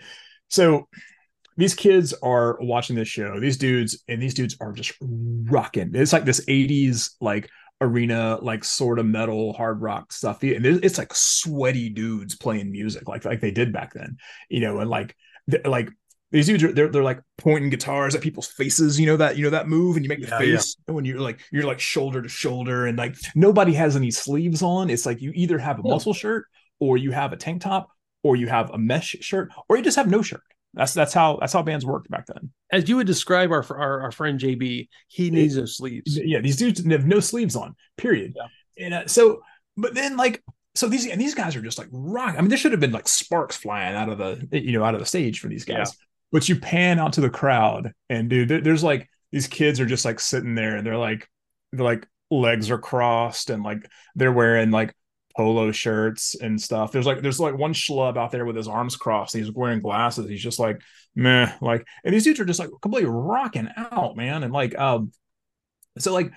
[0.48, 0.88] so
[1.56, 3.40] these kids are watching this show.
[3.40, 5.92] These dudes and these dudes are just rocking.
[5.94, 7.48] It's like this '80s like
[7.80, 13.06] arena like sort of metal hard rock stuff and it's like sweaty dudes playing music
[13.06, 14.16] like like they did back then
[14.48, 15.14] you know and like
[15.64, 15.90] like
[16.30, 19.44] these dudes are they're, they're like pointing guitars at people's faces you know that you
[19.44, 20.94] know that move and you make the yeah, face yeah.
[20.94, 24.90] when you're like you're like shoulder to shoulder and like nobody has any sleeves on
[24.90, 26.46] it's like you either have a muscle shirt
[26.80, 27.88] or you have a tank top
[28.22, 30.42] or you have a mesh shirt or you just have no shirt
[30.74, 32.50] that's that's how that's how bands worked back then.
[32.70, 36.16] As you would describe our our, our friend JB, he needs no sleeves.
[36.16, 37.74] Yeah, these dudes have no sleeves on.
[37.96, 38.36] Period.
[38.78, 39.42] And uh, so,
[39.76, 40.42] but then like
[40.78, 42.36] so these and these guys are just like rock.
[42.38, 44.94] I mean, there should have been like sparks flying out of the you know out
[44.94, 45.88] of the stage for these guys.
[45.88, 46.04] Yeah.
[46.30, 49.86] But you pan out to the crowd, and dude, there, there's like these kids are
[49.86, 51.28] just like sitting there, and they're like
[51.72, 54.94] they're like legs are crossed, and like they're wearing like
[55.36, 56.92] polo shirts and stuff.
[56.92, 59.34] There's like there's like one schlub out there with his arms crossed.
[59.34, 60.28] He's wearing glasses.
[60.28, 60.80] He's just like
[61.16, 64.44] meh, like and these dudes are just like completely rocking out, man.
[64.44, 65.10] And like um,
[65.98, 66.30] so like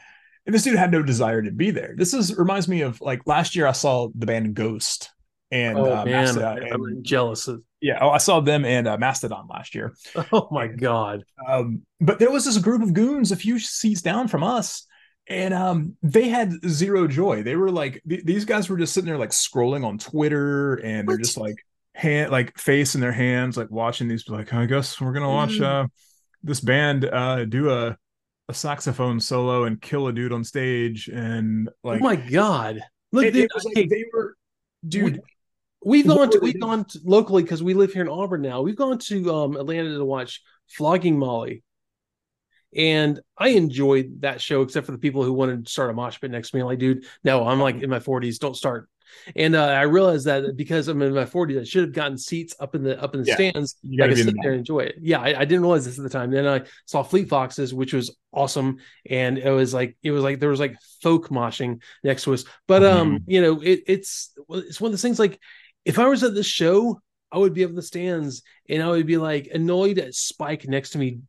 [0.45, 1.93] and this dude had no desire to be there.
[1.95, 5.12] This is reminds me of like last year I saw the band Ghost
[5.51, 7.62] and oh uh, man, Mastodon, I'm and, jealous of.
[7.82, 9.95] Yeah, oh, I saw them and uh, Mastodon last year.
[10.32, 11.23] Oh my god!
[11.47, 14.88] Um, but there was this group of goons a few seats down from us
[15.27, 19.08] and um they had zero joy they were like th- these guys were just sitting
[19.08, 21.56] there like scrolling on twitter and they're just like
[21.93, 25.51] hand like face in their hands like watching these like i guess we're gonna watch
[25.51, 25.63] mm.
[25.63, 25.88] uh
[26.43, 27.97] this band uh do a
[28.51, 32.81] a saxophone solo and kill a dude on stage and like oh my god
[33.13, 34.35] look it, it was like, they were
[34.85, 35.21] dude
[35.83, 38.61] we, have gone to we've gone to, locally because we live here in auburn now
[38.61, 41.63] we've gone to um atlanta to watch flogging molly
[42.75, 46.21] and I enjoyed that show, except for the people who wanted to start a mosh
[46.21, 46.63] pit next to me.
[46.63, 48.89] Like, dude, no, I'm like in my 40s, don't start.
[49.36, 52.56] And uh, I realized that because I'm in my 40s, I should have gotten seats
[52.60, 53.76] up in the up in the yeah, stands.
[53.84, 54.95] You I could sit there and enjoy it.
[55.02, 56.32] Yeah, I, I, didn't realize this at the time.
[56.32, 58.78] Then I saw Fleet Foxes, which was awesome,
[59.10, 62.45] and it was like it was like there was like folk moshing next to us.
[62.67, 63.32] But um, mm-hmm.
[63.32, 65.19] you know, it, it's it's one of those things.
[65.19, 65.39] Like,
[65.86, 68.89] if I was at this show, I would be up in the stands and I
[68.89, 71.19] would be like annoyed at Spike next to me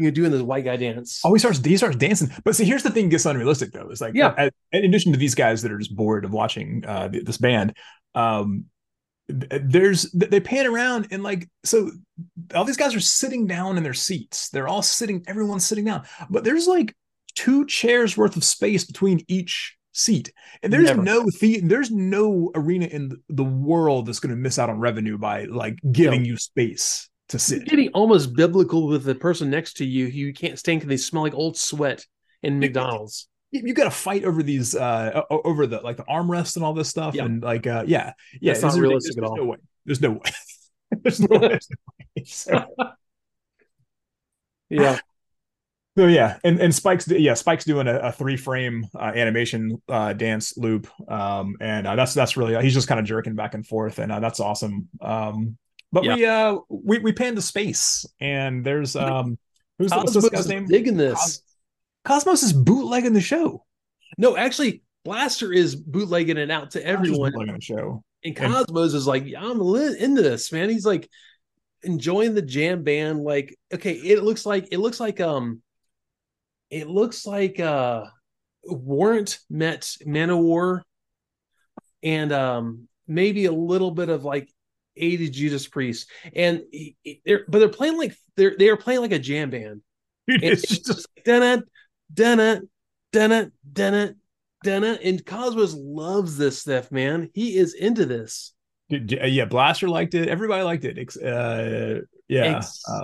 [0.00, 1.20] you know, doing this white guy dance.
[1.24, 2.30] Oh, he starts he starts dancing.
[2.44, 3.88] But see, here's the thing gets unrealistic though.
[3.90, 4.48] It's like yeah.
[4.72, 7.76] in addition to these guys that are just bored of watching uh, this band,
[8.14, 8.64] um,
[9.28, 11.90] there's they pan around and like so
[12.54, 14.48] all these guys are sitting down in their seats.
[14.50, 16.94] They're all sitting, everyone's sitting down, but there's like
[17.34, 20.32] two chairs worth of space between each seat.
[20.62, 21.02] And there's Never.
[21.02, 25.18] no the- there's no arena in the world that's going to miss out on revenue
[25.18, 26.28] by like giving no.
[26.28, 27.58] you space to sit.
[27.58, 30.88] You're getting almost biblical with the person next to you who you can't stand because
[30.88, 32.04] they smell like old sweat
[32.42, 33.28] in McDonald's.
[33.50, 36.74] You, you got to fight over these, uh, over the like the armrest and all
[36.74, 37.24] this stuff, yeah.
[37.24, 39.36] and like, uh, yeah, yeah, it's not realistic at all.
[39.36, 39.58] No way.
[39.86, 40.30] There's no way.
[41.02, 41.58] there's no way.
[42.24, 42.66] So.
[44.68, 44.98] yeah.
[45.96, 50.12] So yeah, and and Spike's yeah Spike's doing a, a three frame uh, animation uh,
[50.12, 53.66] dance loop, um, and uh, that's that's really he's just kind of jerking back and
[53.66, 54.88] forth, and uh, that's awesome.
[55.00, 55.56] Um,
[55.92, 56.14] but Yeah.
[56.14, 59.38] we uh we we pan to space, and there's um
[59.78, 60.66] who's what's Cosmos this guy's is name?
[60.66, 61.42] digging this.
[62.04, 63.64] Cosmos is bootlegging the show.
[64.18, 68.02] No, actually, Blaster is bootlegging it out to everyone, bootlegging the show.
[68.24, 70.68] and and- Cosmos is like, yeah, I'm li- into this, man.
[70.70, 71.08] He's like
[71.82, 73.20] enjoying the jam band.
[73.22, 75.62] Like, okay, it looks like it looks like um,
[76.70, 78.04] it looks like uh,
[78.64, 80.82] Warrant met Manowar,
[82.02, 84.48] and um, maybe a little bit of like
[85.00, 88.76] A to Judas Priest, and he- he- they're but they're playing like they're they are
[88.76, 89.80] playing like a jam band.
[90.28, 91.64] Dude, And it's just dun
[92.12, 92.68] dun
[93.12, 94.14] dun dun
[94.62, 97.30] dun and Cosmos loves this stuff, man.
[97.34, 98.52] He is into this.
[98.88, 100.28] dude, yeah, Blaster liked it.
[100.28, 100.98] Everybody liked it.
[101.16, 102.58] Uh, yeah,
[102.88, 103.02] um,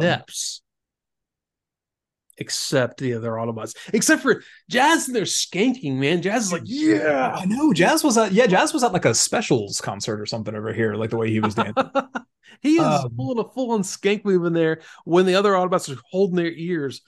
[2.38, 3.74] Except, the other Autobots.
[3.94, 6.20] Except for Jazz and they're skanking, man.
[6.20, 7.32] Jazz is like, yeah.
[7.34, 10.54] I know Jazz was at yeah Jazz was at like a specials concert or something
[10.54, 11.90] over here, like the way he was dancing.
[12.60, 15.94] he is Um, pulling a full on skank move in there when the other Autobots
[15.94, 17.00] are holding their ears.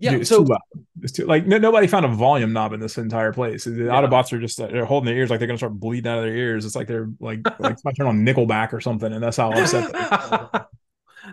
[0.00, 0.60] Yeah, Dude, it's so too loud.
[1.02, 3.64] It's too like no, nobody found a volume knob in this entire place.
[3.64, 3.90] The Yeah.
[3.90, 6.24] Autobots are just uh, they're holding their ears like they're gonna start bleeding out of
[6.24, 6.64] their ears.
[6.64, 9.50] It's like they're like like it's might turn on Nickelback or something, and that's how
[9.52, 9.90] upset.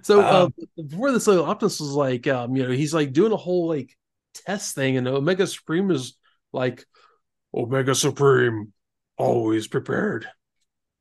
[0.06, 3.32] So uh, Um, before this, uh, Optimus was like, um, you know, he's like doing
[3.32, 3.98] a whole like
[4.46, 6.16] test thing, and Omega Supreme is
[6.54, 6.86] like,
[7.52, 8.72] Omega Supreme,
[9.18, 10.28] always prepared,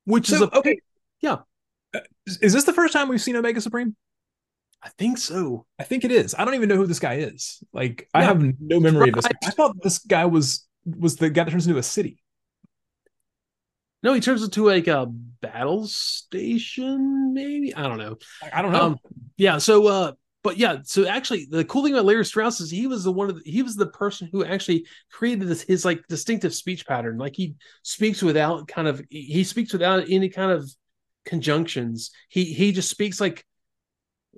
[0.06, 0.78] which is a okay.
[1.20, 1.40] yeah.
[2.26, 3.94] Is, is this the first time we've seen Omega Supreme?
[4.82, 5.66] I think so.
[5.78, 6.34] I think it is.
[6.38, 7.62] I don't even know who this guy is.
[7.74, 9.26] Like I have no memory of this.
[9.26, 9.36] Right.
[9.44, 12.23] I thought this guy was was the guy that turns into a city.
[14.04, 17.74] No, he turns into like a battle station, maybe.
[17.74, 18.18] I don't know.
[18.42, 18.82] I, I don't know.
[18.82, 18.98] Um,
[19.38, 19.56] yeah.
[19.56, 20.12] So, uh,
[20.42, 20.80] but yeah.
[20.84, 23.50] So actually, the cool thing about Larry Strauss is he was the one of the,
[23.50, 27.16] he was the person who actually created this his like distinctive speech pattern.
[27.16, 30.70] Like he speaks without kind of he speaks without any kind of
[31.24, 32.10] conjunctions.
[32.28, 33.46] He he just speaks like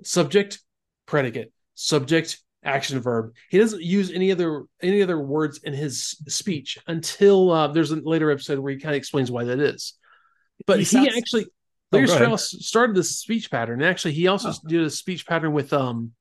[0.01, 0.61] subject,
[1.07, 3.33] predicate, subject, action verb.
[3.49, 7.95] He doesn't use any other any other words in his speech until uh, there's a
[7.95, 9.93] later episode where he kind of explains why that is.
[10.65, 11.45] But He he, sounds- actually
[11.93, 12.07] Oh, Larry.
[12.09, 13.79] Strauss started this speech pattern.
[13.81, 14.67] And actually, he also Oh.
[14.67, 16.11] did a speech pattern with um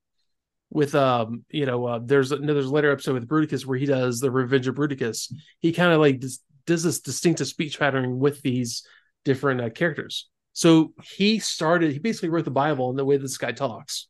[0.71, 3.85] with um you know uh, there's a, there's a later episode with Bruticus where he
[3.87, 5.33] does the Revenge of Bruticus.
[5.59, 8.87] He kind of like does, does this distinctive speech pattern with these
[9.25, 10.29] different uh, characters.
[10.53, 11.93] So he started.
[11.93, 14.07] He basically wrote the Bible in the way this guy talks.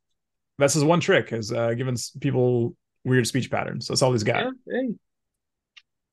[0.59, 3.89] That's his one trick is uh, giving people weird speech patterns.
[3.89, 4.45] That's all he's got.
[4.45, 4.95] Yeah, hey.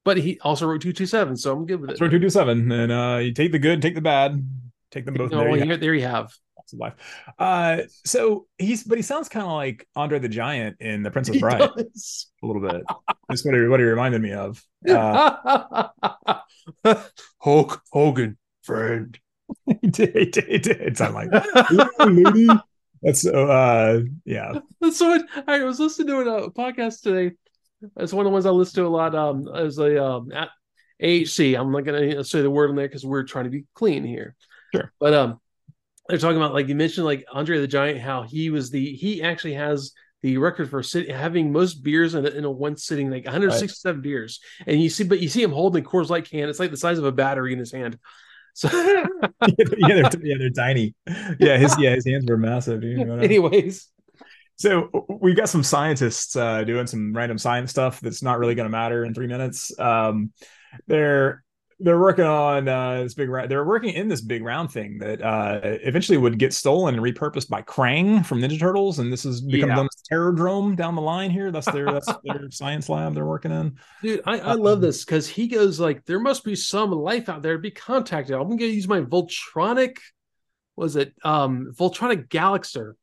[0.06, 2.00] But he also wrote two two seven, so I'm good with it.
[2.00, 4.46] That's two two seven, and uh, you take the good, take the bad,
[4.92, 5.32] take them both.
[5.32, 6.36] No, there, well, you here, there you have.
[6.58, 6.94] have life.
[7.40, 11.40] Uh, so he's, but he sounds kind of like Andre the Giant in The Princess
[11.40, 12.84] Bride a little bit.
[13.30, 14.62] That's what he, what he reminded me of.
[14.90, 15.88] Uh,
[17.40, 19.18] Hulk Hogan, friend.
[19.82, 21.30] he did, he did, he did sound like.
[22.00, 22.48] Lady."
[23.04, 23.48] That's so.
[23.48, 24.54] Uh, yeah.
[24.82, 27.36] That's what I was listening to a podcast today.
[27.98, 29.14] It's one of the ones I listen to a lot.
[29.14, 30.50] Um, as a um at
[31.02, 31.60] AHC.
[31.60, 34.36] I'm not gonna say the word in there because we're trying to be clean here.
[34.74, 34.92] Sure.
[35.00, 35.40] But um,
[36.08, 39.22] they're talking about like you mentioned like Andre the Giant, how he was the he
[39.22, 43.12] actually has the record for sit, having most beers in a, in a one sitting,
[43.12, 44.40] like 167 beers.
[44.66, 46.48] And you see, but you see him holding a Coors Light can.
[46.48, 48.00] It's like the size of a battery in his hand.
[48.54, 48.70] So,
[49.48, 50.96] yeah, they're, yeah, they're tiny.
[51.40, 52.82] Yeah, his yeah, his hands were massive.
[52.82, 53.90] Dude, anyways,
[54.56, 54.90] So
[55.22, 58.72] we've got some scientists uh, doing some random science stuff that's not really going to
[58.72, 59.78] matter in three minutes.
[59.80, 60.32] Um,
[60.88, 61.43] they're
[61.80, 63.50] they're working on uh, this big round.
[63.52, 67.50] They're working in this big round thing that uh, eventually would get stolen and repurposed
[67.50, 69.76] by Krang from Ninja Turtles, and this has become Yeah.
[69.76, 71.52] known as Terrordrome down the line here.
[71.52, 73.78] That's their that's their science lab they're working in.
[74.02, 77.30] Dude, I, I love Um, this because he goes like, there must be some life
[77.30, 78.36] out there to be contacted.
[78.36, 79.98] I'm gonna use my Voltronic,
[80.76, 82.94] was it um Voltronic Galaxer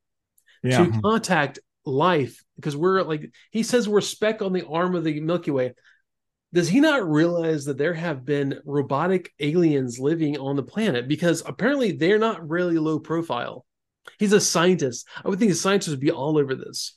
[0.62, 5.04] Yeah, to contact life because we're like he says we're speck on the arm of
[5.04, 5.74] the Milky Way.
[6.52, 11.06] Does he not realize that there have been robotic aliens living on the planet?
[11.06, 13.64] Because apparently they're not really low profile.
[14.18, 15.06] He's a scientist.
[15.24, 16.96] I would think a scientist would be all over this.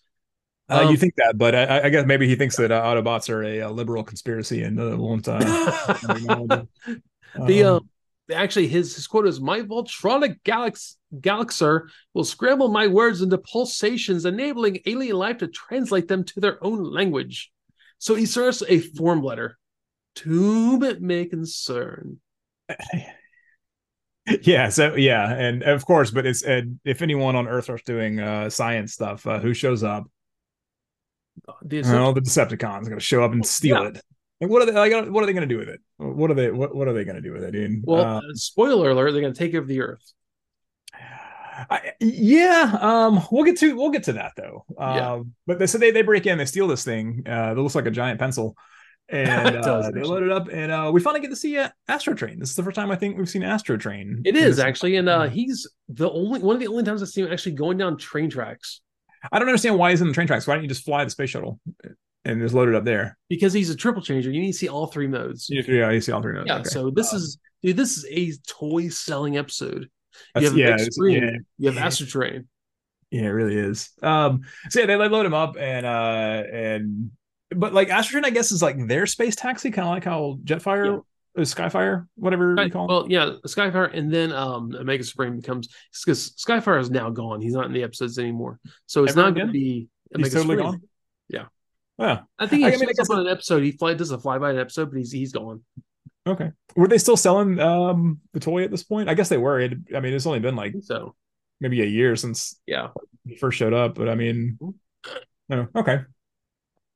[0.69, 3.29] uh, Um, you think that, but I, I guess maybe he thinks that uh, Autobots
[3.29, 5.27] are a, uh liberal conspiracy and uh, won't.
[5.27, 5.39] Uh,
[7.47, 7.89] the um, um
[8.31, 14.25] actually his his quote is my voltronic galax galaxer will scramble my words into pulsations
[14.25, 17.51] enabling alien life to translate them to their own language
[18.03, 19.57] so he serves a form letter
[20.15, 22.17] to whom it may concern
[24.41, 28.19] yeah so yeah and of course but it's and if anyone on earth starts doing
[28.19, 30.05] uh science stuff uh, who shows up
[31.63, 33.89] the oh, the Decepticons going to show up and steal yeah.
[33.89, 34.01] it.
[34.39, 34.71] Like, what are they?
[34.73, 35.81] Like, what are they going to do with it?
[35.97, 36.51] What are they?
[36.51, 37.83] What, what are they going to do with it, dude?
[37.83, 40.13] Well, uh, spoiler alert: they're going to take over the Earth.
[41.69, 44.65] I, yeah, um, we'll get to we'll get to that though.
[44.79, 45.13] Yeah.
[45.13, 47.23] Um, but they said they, they break in, they steal this thing.
[47.25, 48.55] Uh, that looks like a giant pencil,
[49.09, 52.39] and uh, they load it up, and uh, we finally get to see uh, Astrotrain.
[52.39, 54.21] This is the first time I think we've seen Astrotrain.
[54.25, 57.25] It is actually, and uh, he's the only one of the only times I've seen
[57.25, 58.81] him actually going down train tracks.
[59.31, 60.47] I don't understand why he's in the train tracks.
[60.47, 61.59] Why don't you just fly the space shuttle
[62.25, 63.17] and just load it up there?
[63.29, 64.31] Because he's a triple changer.
[64.31, 65.47] You need to see all three modes.
[65.49, 66.47] Yeah, you see all three modes.
[66.47, 66.57] Yeah.
[66.57, 66.69] Okay.
[66.69, 67.77] So this is dude.
[67.77, 69.89] This is a toy selling episode.
[70.35, 72.45] You have yeah, Extreme, yeah, you have Astrotrain.
[73.11, 73.91] Yeah, it really is.
[74.01, 77.11] Um, so yeah, they, load him up and uh and
[77.55, 80.39] but like Astro Train, I guess, is like their space taxi, kind of like how
[80.43, 81.03] Jetfire
[81.37, 81.43] yeah.
[81.43, 82.91] Skyfire, whatever you call it.
[82.91, 85.69] Well, yeah, Skyfire, and then um Omega Supreme becomes
[86.05, 87.41] because Skyfire is now gone.
[87.41, 88.59] He's not in the episodes anymore.
[88.87, 90.71] So it's Ever not going to be Omega he's totally Supreme.
[90.71, 90.81] gone.
[91.29, 91.45] Yeah.
[91.99, 92.21] Yeah.
[92.39, 93.63] I think he I mean, up on an episode.
[93.63, 95.63] He fly does a flyby an episode, but he's he's gone.
[96.25, 96.51] Okay.
[96.75, 99.09] Were they still selling um the toy at this point?
[99.09, 99.59] I guess they were.
[99.59, 101.15] It, I mean, it's only been like so
[101.59, 102.89] maybe a year since yeah
[103.25, 104.57] he first showed up, but I mean,
[105.49, 105.99] no, okay.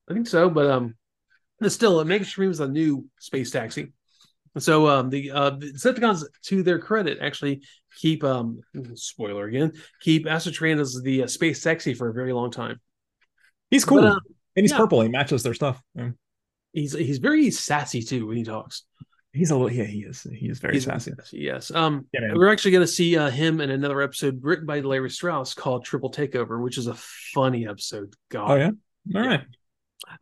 [0.09, 0.95] I think so, but um,
[1.59, 3.91] but still, Omega Supreme is a new space taxi.
[4.57, 7.61] So um, the uh, the Decepticons, to their credit, actually
[7.97, 8.61] keep um
[8.93, 12.79] spoiler again keep Astrotrain as the uh, space taxi for a very long time.
[13.69, 14.19] He's cool, but, uh,
[14.55, 14.77] and he's yeah.
[14.77, 15.01] purple.
[15.01, 15.81] He matches their stuff.
[15.95, 16.11] Yeah.
[16.73, 18.83] He's he's very sassy too when he talks.
[19.37, 21.13] He's a little yeah he is he is very he's sassy.
[21.31, 21.71] Yes.
[21.71, 25.09] Um, yeah, we're actually going to see uh, him in another episode written by Larry
[25.09, 28.13] Strauss called Triple Takeover, which is a funny episode.
[28.29, 28.51] God.
[28.51, 28.71] Oh yeah.
[29.15, 29.29] All yeah.
[29.29, 29.41] right.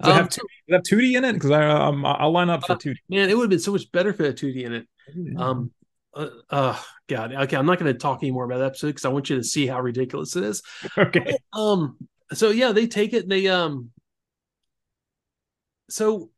[0.01, 1.33] Does um, have, two, have 2D in it?
[1.33, 2.95] Because I um, I'll line up for uh, 2D.
[3.09, 4.87] Man, it would have been so much better for a 2D in it.
[5.37, 5.71] Um,
[6.13, 9.09] uh, uh, God, okay, I'm not going to talk anymore about that episode because I
[9.09, 10.61] want you to see how ridiculous it is.
[10.97, 11.37] Okay.
[11.53, 11.97] Um,
[12.33, 13.29] so yeah, they take it.
[13.29, 13.91] They um,
[15.89, 16.29] so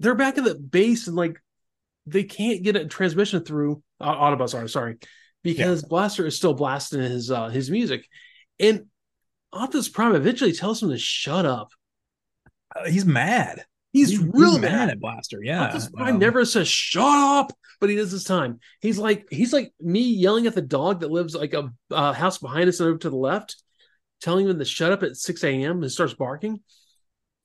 [0.00, 1.40] they're back in the base and like
[2.06, 4.98] they can't get a transmission through uh, Autobots are sorry
[5.42, 5.88] because yeah.
[5.88, 8.06] Blaster is still blasting his uh his music,
[8.58, 8.86] and
[9.52, 11.70] Optimus Prime eventually tells him to shut up.
[12.74, 13.64] Uh, he's mad.
[13.92, 14.72] He's, he's real he's mad.
[14.72, 14.90] mad.
[14.90, 15.40] at Blaster.
[15.42, 18.60] Yeah, Optimus Prime um, never says shut up, but he does this time.
[18.80, 22.38] He's like he's like me yelling at the dog that lives like a uh, house
[22.38, 23.56] behind us and over to the left,
[24.20, 25.82] telling him to shut up at six a.m.
[25.82, 26.60] and starts barking.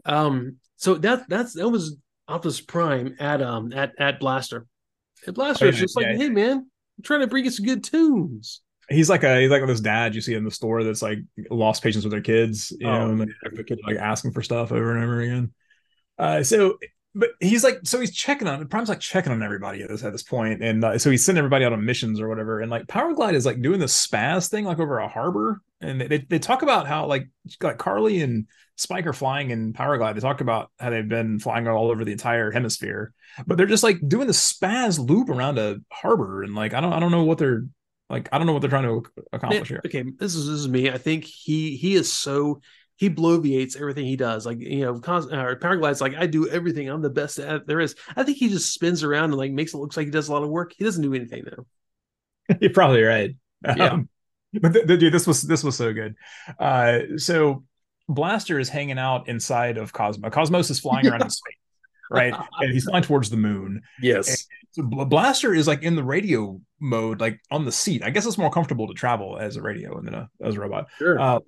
[0.05, 4.65] Um, so that that's that was Optimus Prime at um at at Blaster.
[5.25, 6.17] And Blaster is just like, yeah.
[6.17, 8.61] hey man, I'm trying to bring you some good tunes.
[8.89, 11.81] He's like a he's like this dad you see in the store that's like lost
[11.83, 14.95] patience with their kids, you oh, know, and the kid like asking for stuff over
[14.95, 15.53] and over again.
[16.17, 16.77] Uh, so
[17.15, 20.11] but he's like, so he's checking on Prime's like checking on everybody at this at
[20.11, 22.59] this point, and uh, so he's sending everybody out on missions or whatever.
[22.59, 26.19] And like Powerglide is like doing the spaz thing like over a harbor, and they
[26.19, 27.29] they talk about how like
[27.61, 30.15] like Carly and Spike are flying in Powerglide.
[30.15, 33.13] They talk about how they've been flying all over the entire hemisphere,
[33.47, 36.91] but they're just like doing the spaz loop around a harbor, and like I don't
[36.91, 37.63] I don't know what they're
[38.09, 39.81] like I don't know what they're trying to accomplish Man, here.
[39.85, 40.89] Okay, this is this is me.
[40.89, 42.59] I think he he is so
[42.97, 44.45] he bloviates everything he does.
[44.45, 46.89] Like you know, cos- uh, Powerglide's like I do everything.
[46.89, 47.95] I'm the best at there is.
[48.15, 50.33] I think he just spins around and like makes it look like he does a
[50.33, 50.73] lot of work.
[50.77, 51.65] He doesn't do anything though.
[52.61, 53.35] You're probably right.
[53.63, 53.85] Yeah.
[53.85, 54.09] Um,
[54.53, 56.15] but th- th- dude, this was this was so good.
[56.59, 57.63] Uh, so
[58.07, 60.29] Blaster is hanging out inside of Cosmo.
[60.29, 61.55] Cosmos is flying around in space,
[62.09, 62.33] right?
[62.59, 63.81] And he's flying towards the moon.
[64.01, 64.45] Yes.
[64.71, 68.03] So Blaster is like in the radio mode, like on the seat.
[68.03, 70.87] I guess it's more comfortable to travel as a radio than a, as a robot.
[70.97, 71.19] Sure.
[71.19, 71.39] Uh,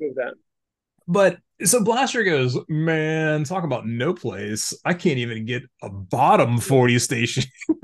[1.07, 4.73] but so Blaster goes, man, talk about no place.
[4.85, 7.45] I can't even get a bottom 40 station.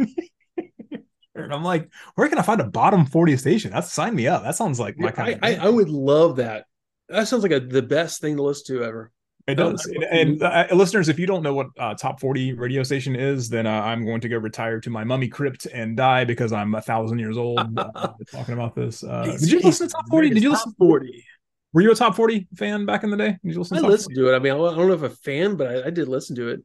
[1.35, 3.71] and I'm like, where can I find a bottom 40 station?
[3.71, 4.43] That's sign me up.
[4.43, 5.59] That sounds like my kind I, of.
[5.61, 6.65] I, I, would love that.
[7.09, 9.11] That sounds like a, the best thing to listen to ever.
[9.45, 9.85] It does.
[9.85, 13.49] and, and uh, listeners, if you don't know what uh, top 40 radio station is,
[13.49, 16.75] then uh, I'm going to go retire to my mummy crypt and die because I'm
[16.75, 19.03] a thousand years old uh, talking about this.
[19.03, 20.29] Uh, did you listen to top 40?
[20.29, 21.25] Did you listen to 40?
[21.73, 23.37] Were you a top 40 fan back in the day?
[23.43, 24.21] Did you listen I listened 40?
[24.21, 24.35] to it.
[24.35, 26.63] I mean, I don't know if a fan, but I, I did listen to it.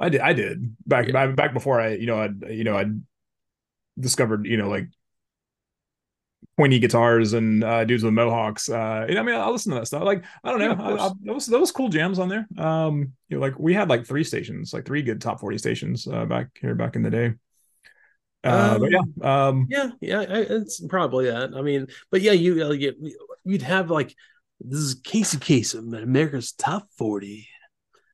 [0.00, 0.20] I did.
[0.20, 1.26] I did back yeah.
[1.28, 2.86] back, before I, you know, I, you know, I
[3.98, 4.88] discovered, you know, like
[6.56, 8.68] pointy guitars and uh, dudes with mohawks.
[8.68, 10.02] Uh, I mean, I listen to that stuff.
[10.02, 12.46] Like, I don't know, yeah, I, I, those those cool jams on there.
[12.56, 16.06] Um, you know, like we had like three stations, like three good top forty stations
[16.06, 17.34] uh, back here back in the day.
[18.44, 21.50] Uh, um, but yeah, um, yeah, yeah, it's probably that.
[21.56, 23.12] I mean, but yeah, you, uh, you
[23.44, 24.14] you'd have like
[24.60, 27.48] this is Casey Kasem, at America's Top Forty.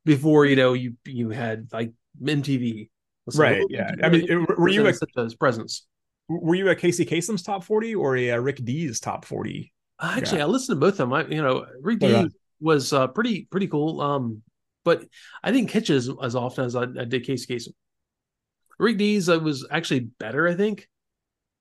[0.05, 1.92] Before you know, you you had like
[2.22, 2.90] MTV,
[3.34, 3.64] right?
[3.70, 5.86] yeah, I mean, were you at a presence?
[6.28, 9.72] Were you a Casey Kasem's top forty or a, a Rick Dees top forty?
[10.01, 11.12] Actually, I listened to both of them.
[11.12, 14.01] I, you know, Rick Dees, was uh, pretty pretty cool.
[14.01, 14.42] Um,
[14.84, 15.05] but
[15.42, 17.74] I didn't catch as as often as I, I did Casey Kasem.
[18.78, 20.88] Rick Dees uh, was actually better, I think,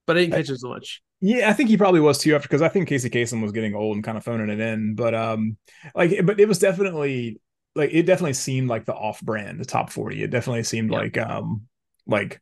[0.07, 1.01] but I didn't catch it as much.
[1.25, 3.75] Yeah, I think he probably was too after because I think Casey Kasem was getting
[3.75, 4.93] old and kind of phoning it in.
[4.93, 5.55] But um,
[5.95, 7.39] like, but it was definitely
[7.75, 10.21] like it definitely seemed like the off-brand, the top forty.
[10.21, 10.97] It definitely seemed yeah.
[10.97, 11.61] like um,
[12.05, 12.41] like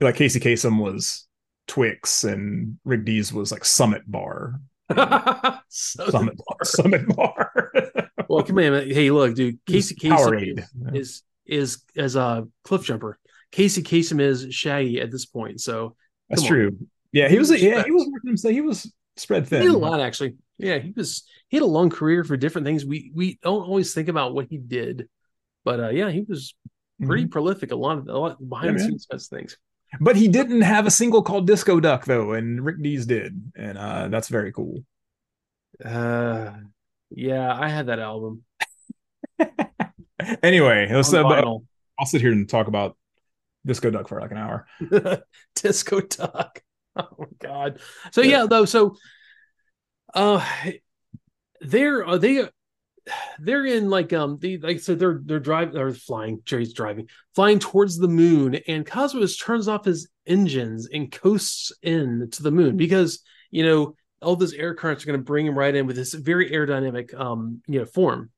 [0.00, 1.26] like Casey Kasem was
[1.66, 4.60] Twix and Rick Dees was like Summit Bar.
[5.68, 6.56] Summit Bar.
[6.62, 7.72] Summit Bar.
[8.28, 8.88] well, come on.
[8.88, 9.58] Hey, look, dude.
[9.66, 13.14] Casey Kasem is, is as a Cliffjumper.
[13.50, 15.60] Casey Kasem is Shaggy at this point.
[15.60, 15.96] So
[16.28, 16.78] that's true.
[17.16, 17.50] Yeah, he was.
[17.50, 18.52] Yeah, he was working himself.
[18.52, 19.62] He was spread thin.
[19.62, 20.34] He did a lot actually.
[20.58, 21.24] Yeah, he was.
[21.48, 22.84] He had a long career for different things.
[22.84, 25.08] We we don't always think about what he did,
[25.64, 26.54] but uh, yeah, he was
[27.02, 27.30] pretty mm-hmm.
[27.30, 27.72] prolific.
[27.72, 29.56] A lot of a lot behind yeah, the scenes things.
[29.98, 33.78] But he didn't have a single called Disco Duck though, and Rick Dees did, and
[33.78, 34.84] uh, that's very cool.
[35.82, 36.52] Uh,
[37.08, 38.44] yeah, I had that album.
[40.42, 41.14] anyway, let's.
[41.14, 41.24] Uh,
[41.98, 42.94] I'll sit here and talk about
[43.64, 44.66] Disco Duck for like an hour.
[45.54, 46.60] Disco Duck.
[47.18, 47.80] Oh god.
[48.12, 48.64] So yeah, yeah though.
[48.64, 48.96] So,
[50.14, 50.44] uh,
[51.60, 52.48] they're uh, they
[53.38, 57.58] they're in like um the like so they're they're driving or flying jerry's driving flying
[57.58, 62.76] towards the moon and cosmos turns off his engines and coasts in to the moon
[62.76, 63.20] because
[63.50, 66.14] you know all those air currents are going to bring him right in with this
[66.14, 68.30] very aerodynamic um you know form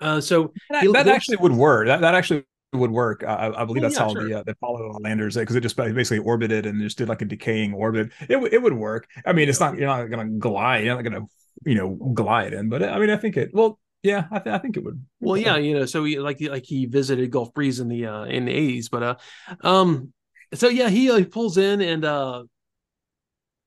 [0.00, 3.24] uh so that, that actually would work that, that actually would work.
[3.26, 4.28] I, I believe oh, that's yeah, how sure.
[4.28, 7.24] the uh, the Apollo landers because it just basically orbited and just did like a
[7.24, 8.12] decaying orbit.
[8.28, 9.08] It it would work.
[9.26, 10.84] I mean, it's not you're not gonna glide.
[10.84, 11.26] You're not gonna
[11.64, 13.50] you know glide in, but I mean, I think it.
[13.52, 15.04] Well, yeah, I, th- I think it would.
[15.20, 18.24] Well, yeah, you know, so he like like he visited Gulf Breeze in the uh
[18.24, 19.14] in the eighties, but uh,
[19.62, 20.12] um,
[20.54, 22.44] so yeah, he like pulls in and uh,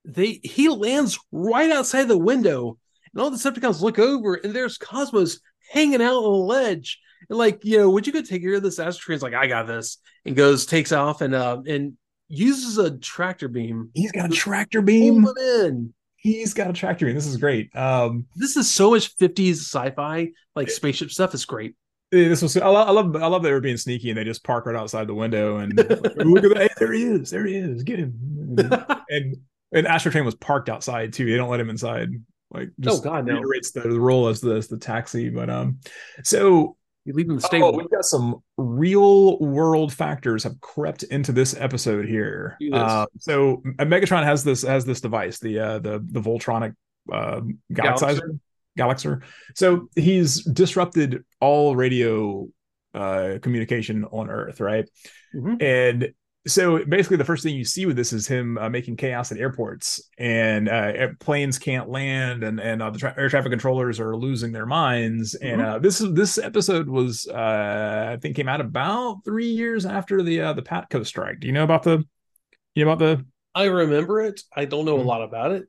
[0.06, 2.78] they he lands right outside the window,
[3.14, 5.39] and all the Decepticons look over, and there's Cosmos
[5.72, 6.99] hanging out on the ledge
[7.30, 8.80] and like, you know, would you go take care of this?
[8.80, 11.93] Astrotrain's like, I got this, and goes, takes off, and uh, and
[12.28, 13.89] uses a tractor beam.
[13.93, 15.26] He's got a tractor beam.
[15.39, 15.93] in.
[16.15, 17.15] He's got a tractor beam.
[17.15, 17.76] This is great.
[17.76, 21.34] Um, this is so much 50s sci-fi, like spaceship stuff.
[21.34, 21.76] Is great.
[22.11, 24.43] This was I love, I love I love they were being sneaky and they just
[24.43, 26.57] park right outside the window and look at that.
[26.57, 27.32] Hey, there he is.
[27.32, 27.84] There he is.
[27.84, 28.13] Get him.
[29.09, 29.38] and
[29.71, 31.26] and Astrotrain was parked outside too.
[31.26, 32.09] They don't let him inside.
[32.51, 33.34] Like just oh god, no.
[33.34, 35.30] reiterates the, the role as the as the taxi.
[35.30, 35.80] But um,
[36.24, 37.68] so you leave them stable.
[37.68, 42.58] Oh, we've got some real world factors have crept into this episode here.
[42.72, 46.76] Uh, so Megatron has this has this device, the uh, the the Voltronic
[47.12, 47.41] uh,
[47.72, 48.39] Galaxizer.
[48.78, 49.22] Galaxer.
[49.56, 52.47] So he's disrupted all radio
[52.93, 54.89] uh, communication on Earth, right?
[55.36, 55.56] Mm-hmm.
[55.62, 56.14] And
[56.45, 59.37] so basically the first thing you see with this is him uh, making chaos at
[59.37, 64.15] airports and uh, planes can't land and and uh, the tra- air traffic controllers are
[64.15, 65.35] losing their minds.
[65.35, 65.53] Mm-hmm.
[65.53, 70.21] and uh, this this episode was uh, i think came out about three years after
[70.21, 71.39] the uh, the patco strike.
[71.39, 72.03] Do you know about the
[72.75, 73.25] you know about the
[73.55, 74.41] i remember it.
[74.53, 75.05] I don't know mm-hmm.
[75.07, 75.65] a lot about it.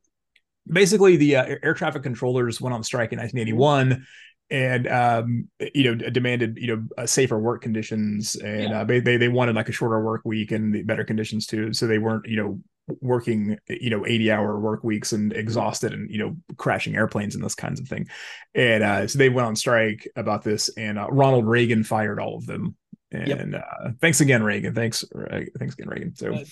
[0.67, 4.07] Basically the air traffic controllers went on strike in 1981
[4.51, 8.81] and um, you know demanded you know safer work conditions and yeah.
[8.81, 11.73] uh, they, they they wanted like a shorter work week and better conditions too.
[11.73, 12.61] So they weren't you know
[13.01, 17.45] working you know 80 hour work weeks and exhausted and you know crashing airplanes and
[17.45, 18.09] this kinds of thing.
[18.55, 22.37] And uh, so they went on strike about this and uh, ronald reagan fired all
[22.37, 22.77] of them.
[23.11, 23.65] And yep.
[23.65, 24.75] uh, thanks again reagan.
[24.75, 26.15] Thanks uh, thanks again reagan.
[26.17, 26.45] So uh,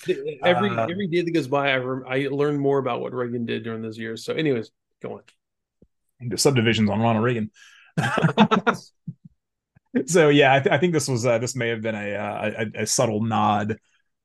[0.44, 3.64] every every day that goes by I, re- I learn more about what reagan did
[3.64, 4.24] during those years.
[4.24, 4.70] So anyways
[5.02, 5.22] go on.
[6.24, 7.50] The subdivisions on ronald reagan
[10.06, 12.64] so yeah, I, th- I, think this was uh, this may have been a, uh,
[12.76, 13.78] a, a subtle nod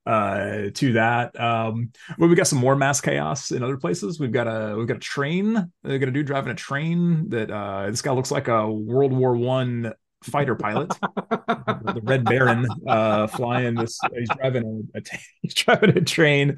[0.07, 1.39] uh, to that.
[1.39, 4.19] Um, well, we got some more mass chaos in other places.
[4.19, 5.71] We've got a we've got a train.
[5.83, 9.35] They're gonna do driving a train that uh, this guy looks like a World War
[9.35, 9.93] One
[10.23, 13.99] fighter pilot, the Red Baron, uh, flying this.
[14.17, 15.01] He's driving a,
[15.41, 16.55] he's driving a train,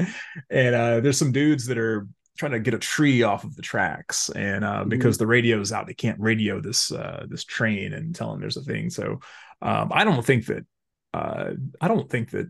[0.49, 2.07] and uh, there's some dudes that are
[2.39, 4.89] trying to get a tree off of the tracks and uh, mm-hmm.
[4.89, 8.57] because the radio's out they can't radio this uh, this train and tell them there's
[8.57, 9.19] a thing so
[9.61, 10.65] um, i don't think that
[11.13, 12.49] uh, i don't think that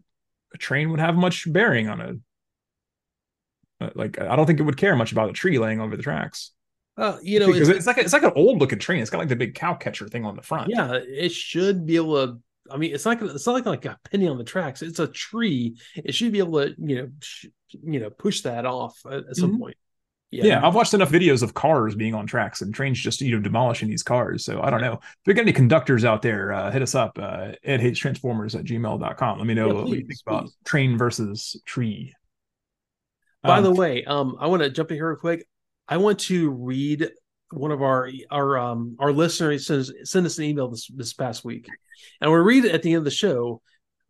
[0.53, 4.77] a train would have much bearing on a uh, like i don't think it would
[4.77, 6.51] care much about a tree laying over the tracks
[6.97, 8.99] uh, you know, because it's, it's, like a, it's like an old looking train.
[8.99, 10.69] It's got like the big cow catcher thing on the front.
[10.69, 12.39] Yeah, it should be able to.
[12.69, 14.81] I mean, it's not it's not like like a penny on the tracks.
[14.81, 15.77] It's a tree.
[15.95, 19.35] It should be able to you know sh- you know push that off at, at
[19.35, 19.61] some mm-hmm.
[19.61, 19.77] point.
[20.31, 20.45] Yeah.
[20.45, 23.41] yeah, I've watched enough videos of cars being on tracks and trains just you know
[23.41, 24.45] demolishing these cars.
[24.45, 24.93] So I don't know.
[24.93, 27.17] If we got any conductors out there, uh, hit us up.
[27.19, 29.37] Uh, Ed hates transformers at gmail.com.
[29.39, 32.13] Let me know yeah, please, what you think about train versus tree.
[33.41, 35.47] By um, the way, um, I want to jump in here real quick.
[35.87, 37.09] I want to read
[37.51, 41.43] one of our our um our listeners sends send us an email this this past
[41.43, 41.67] week,
[42.21, 43.61] and we'll read it at the end of the show.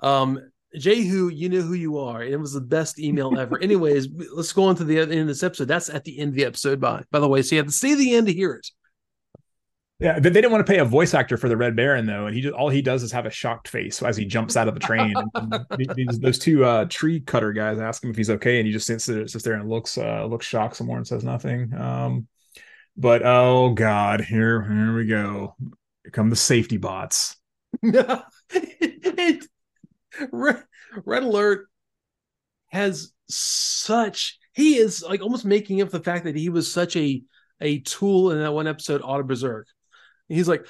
[0.01, 0.39] Um,
[0.77, 2.23] Jehu, you know who you are.
[2.23, 3.59] It was the best email ever.
[3.61, 5.67] Anyways, let's go on to the end of this episode.
[5.67, 7.41] That's at the end of the episode, by by the way.
[7.41, 8.67] So you have to see the end to hear it.
[9.99, 12.33] Yeah, they didn't want to pay a voice actor for the Red Baron though, and
[12.33, 14.73] he just all he does is have a shocked face as he jumps out of
[14.73, 15.13] the train.
[16.21, 19.05] those two uh, tree cutter guys ask him if he's okay, and he just sits,
[19.05, 21.73] sits there and looks uh, looks shocked some more and says nothing.
[21.73, 22.27] Um,
[22.95, 25.55] but oh god, here here we go.
[26.03, 27.35] Here come the safety bots.
[27.83, 29.45] it,
[30.31, 30.63] Red,
[31.05, 31.67] Red Alert
[32.67, 37.23] has such he is like almost making up the fact that he was such a
[37.61, 39.67] a tool in that one episode, Auto Berserk
[40.29, 40.65] he's like,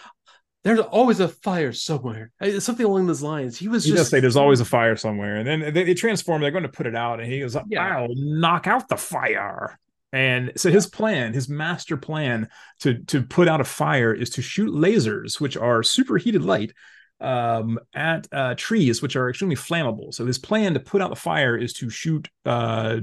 [0.64, 2.32] there's always a fire somewhere.
[2.60, 3.58] Something along those lines.
[3.58, 5.38] He was he just say there's always a fire somewhere.
[5.38, 7.98] And then they, they transform, they're going to put it out, and he goes, yeah.
[7.98, 9.80] I'll knock out the fire.
[10.12, 14.42] And so his plan, his master plan to to put out a fire is to
[14.42, 16.74] shoot lasers, which are superheated light,
[17.22, 20.14] um, at uh, trees, which are extremely flammable.
[20.14, 22.98] So his plan to put out the fire is to shoot uh,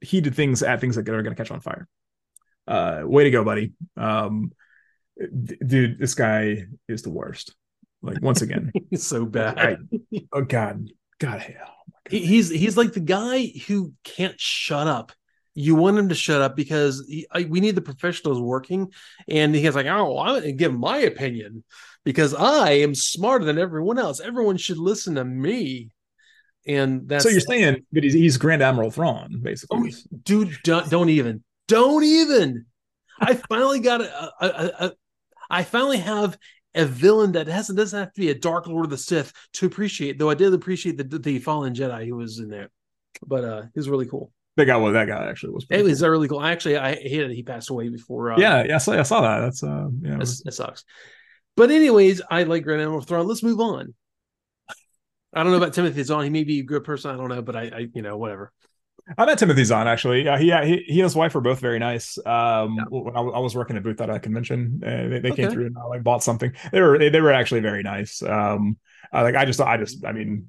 [0.00, 1.88] heated things at things that are going to catch on fire.
[2.66, 3.72] Uh, way to go, buddy.
[3.96, 4.52] Um,
[5.66, 7.54] dude, this guy is the worst.
[8.02, 9.58] Like once again, he's so bad.
[9.58, 9.76] I,
[10.32, 11.56] oh God, God, hell.
[11.68, 15.12] Oh he's he's like the guy who can't shut up.
[15.54, 18.92] You want him to shut up because he, I, we need the professionals working,
[19.28, 21.64] and he's like, "Oh, I'm going to give my opinion
[22.04, 24.20] because I am smarter than everyone else.
[24.20, 25.90] Everyone should listen to me."
[26.66, 29.94] And that's so you're saying that he's, he's Grand Admiral Thrawn, basically.
[29.94, 32.66] Oh, dude, don't, don't even, don't even.
[33.18, 34.92] I finally got a, a, a,
[35.48, 36.38] I finally have
[36.74, 39.66] a villain that hasn't doesn't have to be a Dark Lord of the Sith to
[39.66, 40.18] appreciate.
[40.18, 42.70] Though I did appreciate the the fallen Jedi who was in there,
[43.26, 44.30] but uh, he was really cool.
[44.56, 45.66] That guy, well, that guy actually was.
[45.70, 46.10] It was cool.
[46.10, 46.42] really cool.
[46.42, 48.32] Actually, I hated he passed away before.
[48.32, 49.40] Uh, yeah, yeah, I saw, I saw that.
[49.40, 50.84] That's uh, yeah, it sucks.
[51.60, 53.26] But anyways, I like Grand Admiral Thrawn.
[53.26, 53.92] Let's move on.
[55.34, 56.24] I don't know about Timothy Zahn.
[56.24, 57.10] He may be a good person.
[57.10, 58.50] I don't know, but I, I you know, whatever.
[59.18, 60.26] I met Timothy Zahn actually.
[60.26, 62.16] Uh, he, he he and his wife were both very nice.
[62.24, 62.84] Um, yeah.
[62.88, 65.42] when I, I, was working at booth at a convention, uh, they, they okay.
[65.42, 66.50] came through and I like bought something.
[66.72, 68.22] They were they, they were actually very nice.
[68.22, 68.78] Um,
[69.12, 70.46] I, like I just I just I mean,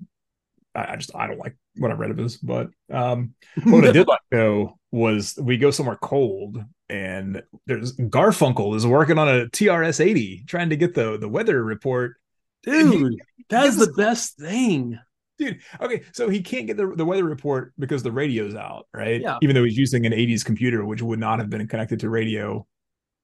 [0.74, 3.34] I, I just I don't like what I read of his, but um,
[3.66, 9.18] what I did like though was we go somewhere cold and there's Garfunkel is working
[9.18, 12.18] on a TRS eighty trying to get the the weather report.
[12.64, 13.16] Dude,
[13.50, 15.00] that's the best thing
[15.42, 15.60] dude.
[15.82, 19.20] Okay, so he can't get the, the weather report because the radio's out, right?
[19.22, 19.40] Yeah.
[19.42, 22.66] Even though he's using an 80s computer, which would not have been connected to radio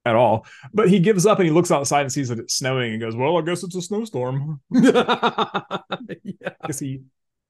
[0.03, 0.45] at all.
[0.73, 3.15] But he gives up and he looks outside and sees that it's snowing and goes,
[3.15, 4.61] Well, I guess it's a snowstorm.
[4.71, 5.79] yeah.
[6.65, 7.01] Guess he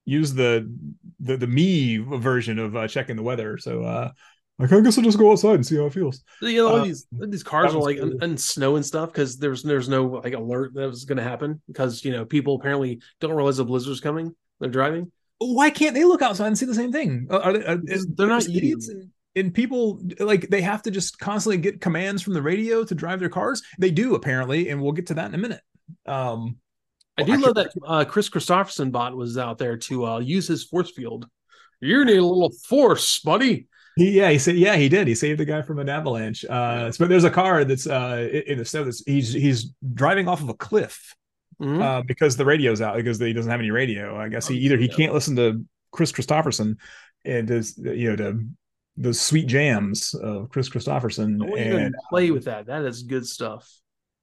[0.08, 0.72] used the
[1.20, 3.58] the the me version of uh, checking the weather.
[3.58, 4.10] So uh
[4.58, 6.22] like I guess I'll just go outside and see how it feels.
[6.42, 8.18] You know, uh, these these cars are like cool.
[8.20, 11.62] and snow and stuff because there's there's no like alert that was going to happen
[11.68, 14.34] because you know people apparently don't realize a blizzard's coming.
[14.58, 15.12] They're driving.
[15.38, 17.28] Why can't they look outside and see the same thing?
[17.30, 17.78] Are they, are,
[18.16, 18.88] they're not idiots.
[18.88, 22.94] And, and people like they have to just constantly get commands from the radio to
[22.96, 23.62] drive their cars.
[23.78, 25.60] They do apparently, and we'll get to that in a minute.
[26.04, 26.56] Um,
[27.18, 30.64] I do love that uh, Kris Kristofferson bot was out there to uh, use his
[30.64, 31.26] force field.
[31.80, 33.66] You need a little force, buddy.
[33.96, 35.08] He, yeah, he said, yeah, he did.
[35.08, 36.44] He saved the guy from an avalanche.
[36.48, 38.84] Uh, but there's a car that's uh, in the snow.
[38.84, 41.16] That's he's he's driving off of a cliff
[41.60, 41.82] mm-hmm.
[41.82, 44.16] uh, because the radio's out because he doesn't have any radio.
[44.16, 46.76] I guess he oh, either he can't listen to Kris Kristofferson
[47.24, 48.46] and does you know to
[48.96, 52.66] the sweet jams of Kris Kristofferson and play with that.
[52.66, 53.68] That is good stuff.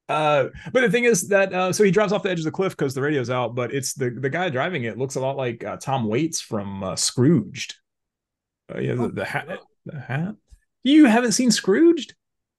[0.07, 2.51] Uh, but the thing is that uh, so he drives off the edge of the
[2.51, 5.35] cliff because the radio's out, but it's the the guy driving it looks a lot
[5.35, 7.75] like uh, Tom Waits from uh, Scrooged.
[8.73, 9.59] Uh, yeah, the, oh, the hat.
[9.85, 10.35] The hat.
[10.83, 12.13] You haven't seen Scrooged?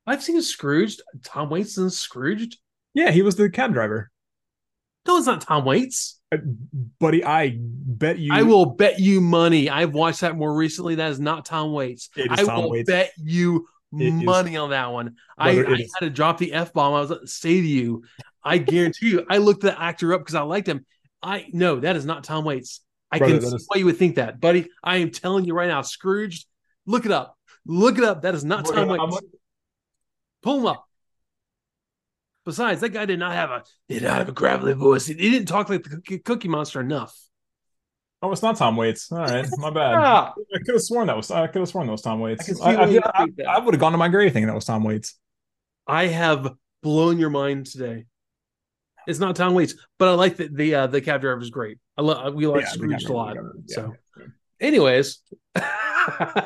[0.07, 1.03] I've seen Scrooged.
[1.25, 2.59] Tom Waits in Scrooged.
[2.95, 4.11] Yeah, he was the cab driver.
[5.07, 6.19] No, it's not Tom Waits.
[6.33, 6.39] Uh,
[6.99, 8.33] buddy, I bet you.
[8.33, 9.71] I will bet you money.
[9.71, 10.97] I've watched that more recently.
[10.97, 12.11] That is not Tom Waits.
[12.31, 12.91] I Tom will Waits.
[12.91, 13.63] bet you it
[13.97, 14.59] money is.
[14.59, 15.17] on that one.
[15.39, 16.95] I, I had to drop the f bomb.
[16.95, 18.05] I was to say to you,
[18.43, 20.85] I guarantee you, I looked the actor up because I liked him.
[21.23, 22.81] I no, that is not Tom Waits.
[23.11, 23.65] I Brother, can see is...
[23.69, 24.69] why you would think that, buddy.
[24.83, 26.47] I am telling you right now, Scrooged.
[26.87, 27.37] Look it up.
[27.65, 28.23] Look it up.
[28.23, 29.21] That is not Tom Waits.
[30.43, 30.87] Pull him up.
[32.45, 35.07] Besides, that guy did not have a did not have a gravelly voice.
[35.07, 37.17] He, he didn't talk like the Cookie Monster enough.
[38.23, 39.13] Oh, it's not Tom Waits.
[39.13, 39.93] All right, my bad.
[39.93, 40.31] yeah.
[40.55, 41.31] I could have sworn that was.
[41.31, 42.61] I could have sworn that was Tom Waits.
[42.61, 45.19] I, I, I, I would have gone to my grave thinking that was Tom Waits.
[45.87, 48.07] I have blown your mind today.
[49.07, 51.79] It's not Tom Waits, but I like the the uh, the cab driver is great.
[51.97, 53.37] I love we like yeah, Scrooge a lot.
[53.37, 54.25] Yeah, so, yeah.
[54.61, 55.21] anyways,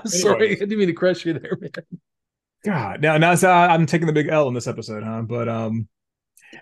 [0.05, 1.71] sorry, I didn't mean to crush you there, man.
[2.65, 5.23] God, now now so I'm taking the big L in this episode, huh?
[5.23, 5.89] But um,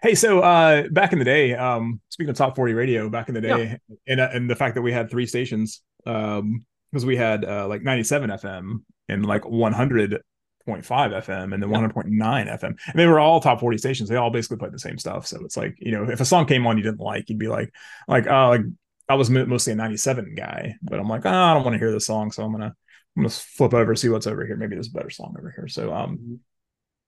[0.03, 3.35] hey, so uh, back in the day, um, speaking of top 40 radio, back in
[3.35, 3.97] the day, yeah.
[4.07, 7.69] and uh, and the fact that we had three stations, um, because we had uh,
[7.69, 10.23] like 97 FM and like 100.5
[10.67, 14.09] FM and then 100.9 FM, and they were all top 40 stations.
[14.09, 15.27] They all basically played the same stuff.
[15.27, 17.49] So it's like you know, if a song came on you didn't like, you'd be
[17.49, 17.73] like,
[18.07, 18.63] like, oh, like
[19.09, 21.93] I was mostly a 97 guy, but I'm like, oh, I don't want to hear
[21.93, 22.75] this song, so I'm gonna
[23.17, 24.57] I'm gonna flip over see what's over here.
[24.57, 25.67] Maybe there's a better song over here.
[25.67, 26.35] So um, mm-hmm.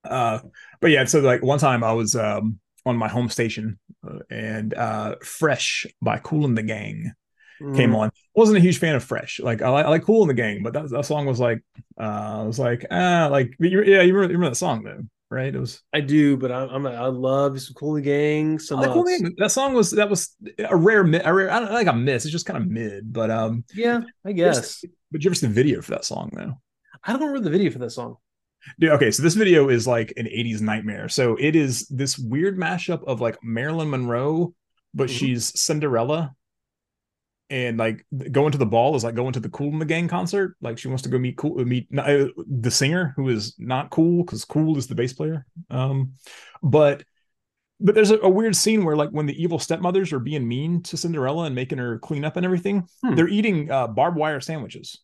[0.04, 0.38] uh,
[0.80, 4.74] but yeah, so like one time I was um on my home station uh, and
[4.74, 7.12] uh, Fresh by Kool and the Gang
[7.60, 7.76] mm.
[7.76, 8.10] came on.
[8.34, 9.40] Wasn't a huge fan of Fresh.
[9.40, 11.62] Like I like, I like Kool and the Gang, but that, that song was like
[11.98, 15.02] uh, I was like ah like you, yeah you remember, you remember that song though
[15.30, 15.54] right?
[15.54, 18.58] It was I do, but I'm, I'm I love some the Gang.
[18.58, 19.34] Some like cool gang.
[19.38, 22.24] that song was that was a rare, a rare I don't like a miss.
[22.24, 24.84] It's just kind of mid, but um yeah, I guess.
[25.10, 26.54] But you ever see the video for that song though?
[27.02, 28.16] I don't remember the video for that song.
[28.78, 31.08] Dude, okay, so this video is like an 80s nightmare.
[31.08, 34.54] So it is this weird mashup of like Marilyn Monroe,
[34.94, 35.16] but mm-hmm.
[35.16, 36.34] she's Cinderella.
[37.48, 40.06] And like going to the ball is like going to the Kool and the Gang
[40.06, 40.56] concert.
[40.60, 44.22] Like she wants to go meet Kool meet uh, the singer who is not cool
[44.24, 45.46] because Kool is the bass player.
[45.68, 46.12] Um,
[46.62, 47.02] but
[47.80, 50.82] but there's a, a, weird scene where like when the evil stepmothers are being mean
[50.84, 53.14] to Cinderella and making her clean up and everything, hmm.
[53.14, 55.00] they're eating uh, barbed wire sandwiches.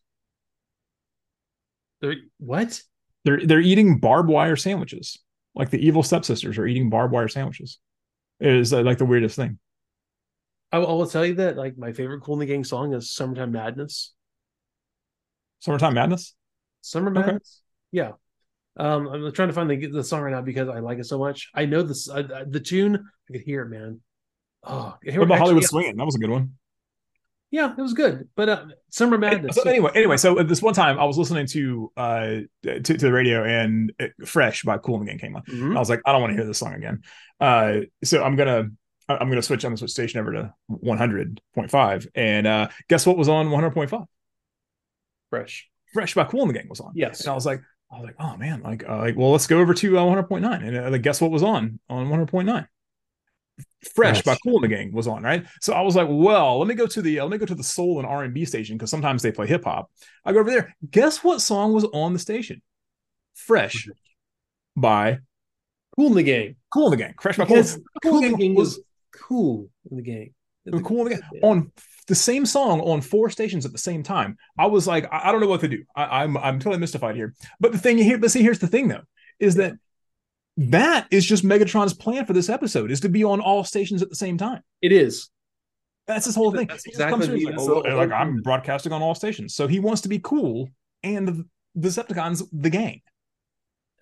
[1.99, 2.81] They're what?
[3.27, 5.19] They're they're eating barbed wire sandwiches.
[5.53, 7.77] Like the evil stepsisters are eating barbed wire sandwiches.
[8.39, 9.59] It is uh, like the weirdest thing.
[10.71, 13.11] I, I, will tell you that like my favorite Kool and the Gang song is
[13.11, 14.13] "Summertime Madness."
[15.59, 16.35] Summertime Madness.
[16.79, 17.63] Summer Madness.
[17.93, 17.99] Okay.
[17.99, 18.11] Yeah.
[18.77, 21.17] Um, I'm trying to find the, the song right now because I like it so
[21.17, 21.49] much.
[21.53, 22.95] I know this uh, the tune.
[23.29, 23.99] I could hear it, man.
[24.63, 25.97] Oh, what about actually, Hollywood Swinging?
[25.97, 26.53] That was a good one.
[27.49, 28.27] Yeah, it was good.
[28.35, 29.55] But uh, Summer Madness.
[29.55, 32.27] So anyway, anyway, so this one time I was listening to uh
[32.63, 33.93] to, to the radio and
[34.25, 35.43] Fresh by Kool and the Gang came on.
[35.43, 35.77] Mm-hmm.
[35.77, 37.03] I was like, I don't want to hear this song again.
[37.39, 38.69] Uh, so I'm gonna
[39.07, 43.29] I'm gonna switch on the switch station over to 100.5, and uh, guess what was
[43.29, 44.05] on 100.5?
[45.29, 45.69] Fresh.
[45.93, 46.91] Fresh by Kool and the Gang was on.
[46.95, 47.21] Yes.
[47.21, 49.59] And I was like, I was like, oh man, like, uh, like, well, let's go
[49.59, 52.67] over to uh, 100.9, and uh, like, guess what was on on 100.9?
[53.95, 55.45] Fresh by Kool and the Gang was on, right?
[55.61, 57.55] So I was like, well, let me go to the uh, let me go to
[57.55, 59.91] the soul and R and B station because sometimes they play hip hop.
[60.25, 60.75] I go over there.
[60.89, 62.61] Guess what song was on the station?
[63.35, 63.87] Fresh
[64.75, 65.19] by
[65.95, 66.55] Kool in the Gang.
[66.73, 67.13] Kool in the Gang.
[67.19, 67.63] Fresh by Kool.
[68.03, 68.79] Kool and the Gang was
[69.13, 70.33] cool in the gang.
[70.65, 71.41] The, cool in the gang.
[71.43, 71.71] on
[72.07, 74.37] the same song on four stations at the same time.
[74.57, 75.83] I was like, I, I don't know what to do.
[75.95, 77.33] I, I'm I'm totally mystified here.
[77.59, 79.03] But the thing here, but see, here's the thing though,
[79.39, 79.73] is that
[80.57, 84.09] that is just Megatron's plan for this episode is to be on all stations at
[84.09, 84.61] the same time.
[84.81, 85.29] It is.
[86.07, 86.67] That's his whole thing.
[86.67, 89.55] That's exactly like, oh, like, I'm broadcasting on all stations.
[89.55, 90.69] So he wants to be cool
[91.03, 91.45] and the
[91.77, 93.01] Decepticons the gang.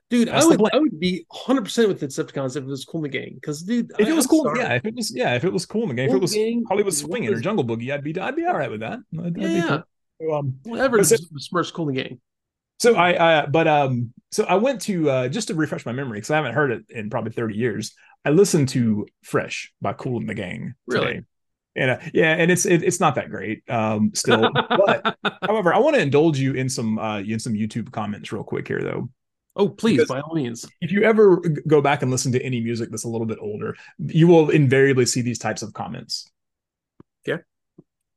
[0.09, 2.85] Dude, That's I would I would be 100 percent with the Decepticons if it was
[2.85, 3.31] cool in the gang.
[3.33, 4.59] Because dude, if I, it was I'm cool, sorry.
[4.59, 6.21] yeah, if it was yeah, if it was cool in the game, cool if it
[6.21, 8.99] was gang, Hollywood swinging or Jungle Boogie, I'd be I'd be all right with that.
[9.19, 9.81] I'd, yeah,
[10.21, 10.35] cool.
[10.35, 11.03] um, whatever.
[11.03, 12.21] So, Smirch cool in the gang.
[12.79, 16.17] So I, uh, but um, so I went to uh, just to refresh my memory
[16.17, 17.93] because I haven't heard it in probably 30 years.
[18.25, 20.99] I listened to Fresh by Kool and the Gang today.
[21.05, 21.25] Really?
[21.77, 24.49] And uh, yeah, and it's it, it's not that great um still.
[24.53, 28.43] but however, I want to indulge you in some uh in some YouTube comments real
[28.43, 29.09] quick here though.
[29.57, 30.65] Oh, please, because by all means.
[30.81, 33.75] If you ever go back and listen to any music that's a little bit older,
[33.99, 36.29] you will invariably see these types of comments.
[37.25, 37.37] Yeah.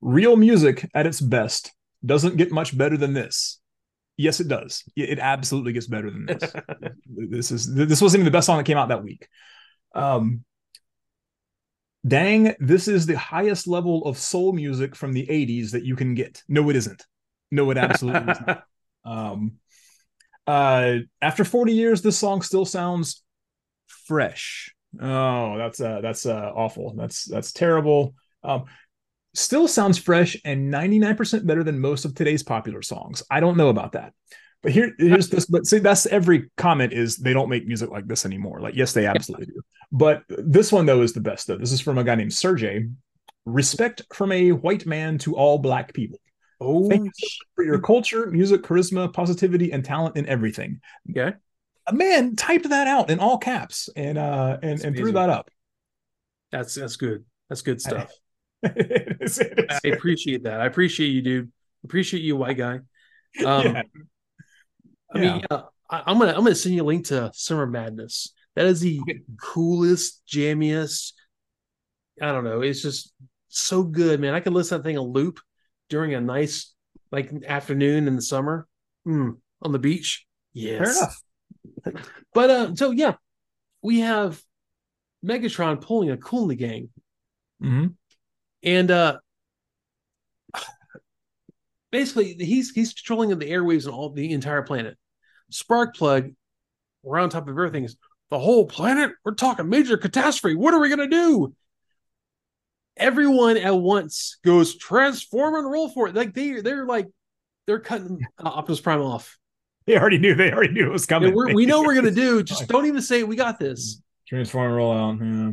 [0.01, 1.73] Real music at its best
[2.05, 3.61] doesn't get much better than this.
[4.19, 4.83] Yes, it does.
[4.97, 6.53] It absolutely gets better than this.
[7.07, 9.29] this is this wasn't even the best song that came out that week.
[9.95, 10.45] Um,
[12.07, 16.15] dang, this is the highest level of soul music from the 80s that you can
[16.15, 16.43] get.
[16.49, 17.07] No, it isn't.
[17.51, 18.59] No, it absolutely isn't.
[19.05, 19.53] Um,
[20.47, 23.23] uh, after 40 years, this song still sounds
[24.07, 24.75] fresh.
[25.01, 26.95] Oh, that's uh that's uh awful.
[26.97, 28.15] That's that's terrible.
[28.45, 28.67] Um,
[29.39, 33.23] still sounds fresh and 99% better than most of today's popular songs.
[33.31, 34.13] I don't know about that.
[34.63, 35.47] But here, here's this.
[35.47, 38.61] But see, that's every comment is they don't make music like this anymore.
[38.61, 39.63] Like, yes, they absolutely do.
[39.93, 41.47] But this one though is the best.
[41.47, 42.89] Though this is from a guy named Sergey.
[43.45, 46.21] Respect from a white man to all black people.
[46.61, 50.81] Oh, Thank you for your culture, music, charisma, positivity, and talent in everything.
[51.11, 51.35] Okay,
[51.87, 55.51] a man typed that out in all caps and uh and, and threw that up.
[56.51, 57.25] That's that's good.
[57.49, 58.13] That's good stuff.
[59.39, 59.81] is, it is.
[59.85, 60.61] I appreciate that.
[60.61, 61.53] I appreciate you, dude.
[61.85, 62.81] Appreciate you, white guy.
[63.45, 63.83] Um, yeah.
[65.15, 68.33] I mean, yeah, I, am gonna I'm gonna send you a link to Summer Madness.
[68.57, 69.21] That is the okay.
[69.41, 71.13] coolest, jammiest.
[72.21, 72.61] I don't know.
[72.61, 73.13] It's just
[73.49, 74.35] so good, man.
[74.35, 75.41] I could listen to that thing a loop
[75.89, 76.75] during a nice
[77.11, 78.67] like afternoon in the summer
[79.07, 80.27] mm, on the beach.
[80.53, 80.99] Yes.
[81.85, 82.11] Fair enough.
[82.35, 83.15] but uh, so yeah,
[83.83, 84.43] we have
[85.25, 86.89] Megatron pulling a the Gang,
[87.61, 87.87] hmm
[88.63, 89.19] and uh,
[91.91, 94.97] basically he's he's controlling the airwaves and all the entire planet.
[95.51, 96.31] Spark plug,
[97.03, 97.85] we're on top of everything.
[97.85, 97.97] Is
[98.31, 99.13] the whole planet?
[99.25, 100.57] We're talking major catastrophe.
[100.57, 101.55] What are we gonna do?
[102.97, 106.15] Everyone at once goes transform and roll for it.
[106.15, 107.07] Like they they're like
[107.67, 109.39] they're cutting uh, Optimus Prime off.
[109.87, 110.35] They already knew.
[110.35, 111.31] They already knew it was coming.
[111.31, 112.43] Yeah, we're, know we're gonna do.
[112.43, 113.29] Just don't even say it.
[113.29, 114.03] we got this.
[114.29, 115.19] Transform and roll out.
[115.21, 115.53] Yeah.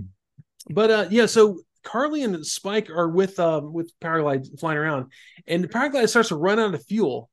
[0.70, 5.12] But uh, yeah, so Carly and Spike are with um with Powerglide flying around,
[5.48, 7.30] and the Powerglide starts to run out of fuel.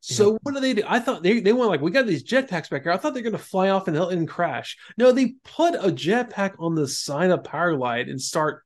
[0.00, 0.38] So Yeah.
[0.42, 0.82] what do they do?
[0.86, 2.92] I thought they they went like we got these jetpacks back here.
[2.92, 4.76] I thought they're gonna fly off and and crash.
[4.98, 8.62] No, they put a jetpack on the side of Powerglide and start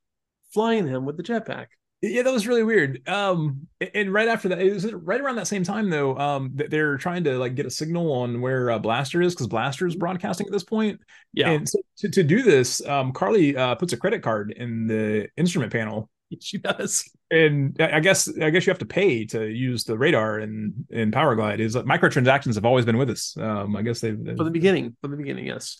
[0.53, 1.67] flying him with the jetpack.
[2.07, 3.07] Yeah, that was really weird.
[3.07, 6.17] Um, and right after that, it was right around that same time though.
[6.17, 9.47] Um, that they're trying to like get a signal on where uh, Blaster is because
[9.47, 10.99] Blaster is broadcasting at this point.
[11.33, 14.87] Yeah, And so to, to do this, um, Carly uh, puts a credit card in
[14.87, 17.09] the instrument panel, she does.
[17.31, 21.11] and I guess I guess you have to pay to use the radar and in
[21.11, 21.59] Powerglide.
[21.59, 23.35] Is like microtransactions have always been with us.
[23.37, 25.79] Um, I guess they've, they've From the beginning, from the beginning, yes.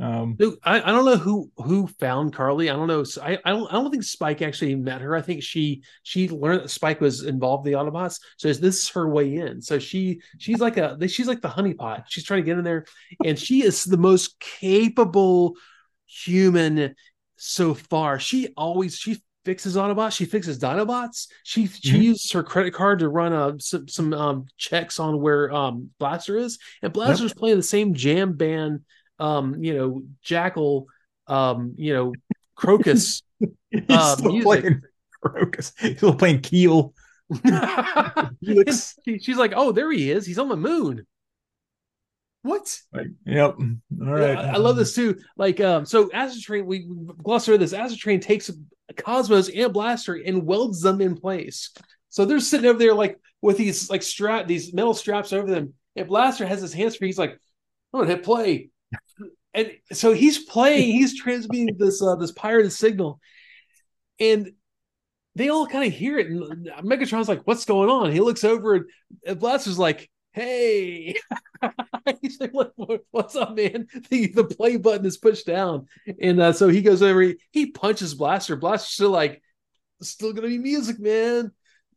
[0.00, 2.70] Um, I, I don't know who who found Carly.
[2.70, 3.04] I don't know.
[3.22, 5.14] I, I don't I don't think Spike actually met her.
[5.14, 8.18] I think she she learned that Spike was involved in the Autobots.
[8.38, 9.60] So is this is her way in.
[9.60, 12.04] So she she's like a she's like the honeypot.
[12.08, 12.86] She's trying to get in there,
[13.24, 15.56] and she is the most capable
[16.06, 16.94] human
[17.36, 18.18] so far.
[18.18, 20.12] She always she fixes Autobots.
[20.12, 21.26] She fixes Dinobots.
[21.42, 22.02] She she Mhm.
[22.02, 26.38] used her credit card to run uh, some some um, checks on where um, Blaster
[26.38, 28.80] is, and Blaster's playing the same jam band
[29.22, 30.86] um, you know, Jackal,
[31.28, 32.12] um, you know,
[32.58, 33.22] Krokus.
[33.70, 34.44] he's Uh, still music.
[34.44, 34.80] playing
[35.24, 35.72] Krokus.
[35.78, 36.94] He's still playing Keel.
[38.44, 40.26] She- She's like, oh, there he is.
[40.26, 41.06] He's on the moon.
[42.42, 42.76] What?
[42.92, 43.54] Like, yep.
[43.56, 44.36] All right.
[44.36, 45.18] I, I love this too.
[45.36, 47.72] Like, um, so Astrotrain, we we gloss over this.
[47.72, 48.50] Astrotrain takes
[48.96, 51.70] Cosmos and Blaster and welds them in place.
[52.10, 55.74] So they're sitting over there like with these like strap, these metal straps over them.
[55.94, 57.08] And Blaster has his hands free.
[57.08, 57.38] He's like,
[57.94, 58.70] I'm gonna hit play.
[59.54, 63.20] And so he's playing, he's transmitting this uh this pirated signal.
[64.20, 64.52] And
[65.34, 66.28] they all kind of hear it.
[66.28, 68.12] And Megatron's like, what's going on?
[68.12, 68.84] He looks over and,
[69.26, 71.16] and Blaster's like, hey.
[72.20, 73.86] He's like, "What- what- what's up, man?
[74.10, 75.86] The, the play button is pushed down.
[76.20, 78.56] And uh, so he goes over, he, he punches Blaster.
[78.56, 79.42] Blaster's still like,
[80.02, 81.52] still gonna be music, man.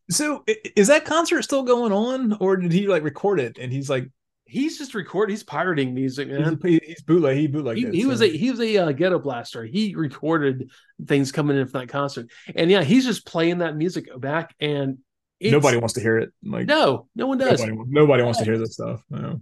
[0.10, 0.43] So
[0.76, 4.10] is that concert still going on, or did he like record it and he's like
[4.48, 6.60] He's just recording, he's pirating music, man.
[6.62, 7.38] he's, he's bootleg?
[7.38, 7.78] He bootleg.
[7.78, 9.66] he, he was a he was a uh, ghetto blaster.
[9.66, 10.70] He recorded
[11.08, 15.00] things coming in from that concert, and yeah, he's just playing that music back, and
[15.41, 16.32] nobody wants to hear it.
[16.43, 17.60] Like no, no one does.
[17.60, 19.02] nobody, nobody wants to hear this stuff.
[19.10, 19.41] No.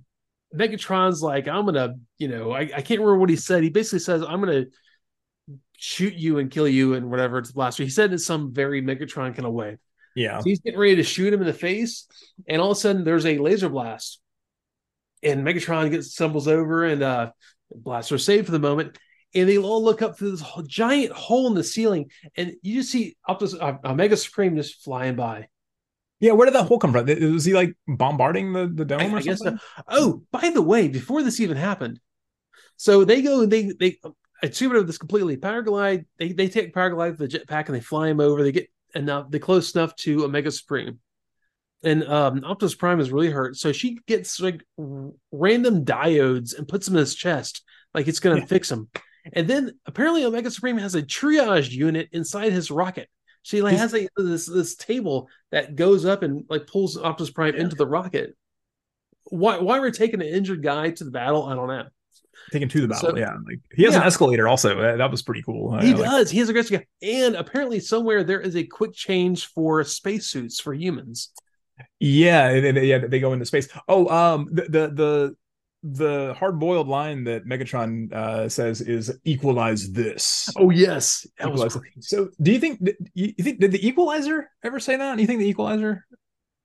[0.55, 3.63] Megatron's like, I'm gonna, you know, I, I can't remember what he said.
[3.63, 4.65] He basically says, I'm gonna
[5.77, 7.83] shoot you and kill you and whatever it's blaster.
[7.83, 9.77] He said it in some very Megatron kind of way.
[10.15, 10.39] Yeah.
[10.39, 12.07] So he's getting ready to shoot him in the face,
[12.47, 14.21] and all of a sudden there's a laser blast,
[15.23, 17.31] and Megatron gets stumbles over, and uh,
[17.73, 18.97] Blaster saved for the moment.
[19.35, 22.75] And they all look up through this whole giant hole in the ceiling, and you
[22.75, 25.47] just see Optus, uh, Omega Supreme just flying by.
[26.19, 26.33] Yeah.
[26.33, 27.05] Where did that hole come from?
[27.05, 29.59] Was he like bombarding the the dome I- or I something?
[29.87, 31.99] Oh, by the way, before this even happened,
[32.77, 33.97] so they go and they they
[34.43, 35.37] I assume this completely.
[35.37, 38.43] Powerglide, they they take Powerglide the jetpack and they fly him over.
[38.43, 40.99] They get enough, they close enough to Omega Supreme,
[41.83, 43.57] and um, Optimus Prime is really hurt.
[43.57, 44.63] So she gets like
[45.31, 47.63] random diodes and puts them in his chest,
[47.93, 48.45] like it's gonna Yeah.
[48.45, 48.89] fix him.
[49.31, 53.09] And then apparently Omega Supreme has a triage unit inside his rocket.
[53.41, 57.55] She like has a this this table that goes up and like pulls Optimus Prime
[57.55, 57.61] Yeah.
[57.61, 58.35] into the rocket.
[59.25, 61.85] Why why we're taking an injured guy to the battle, I don't know.
[62.51, 63.11] Taken to the battle.
[63.11, 63.33] So- yeah.
[63.45, 64.79] Like he has an escalator also.
[64.81, 65.77] That, that was pretty cool.
[65.79, 66.29] He I like- does.
[66.31, 66.85] He has a great guy.
[67.01, 71.31] And apparently somewhere there is a quick change for spacesuits for humans.
[71.99, 73.67] Yeah, and, and- yeah, they go into space.
[73.87, 75.35] Oh, um, the the the,
[75.83, 81.25] the hard boiled line that Megatron uh, says is "equalize this." Oh yes.
[81.39, 81.81] That was Equalizer.
[81.99, 82.79] So, do you think
[83.13, 85.15] you think did the Equalizer ever say that?
[85.15, 86.05] Do you think the Equalizer?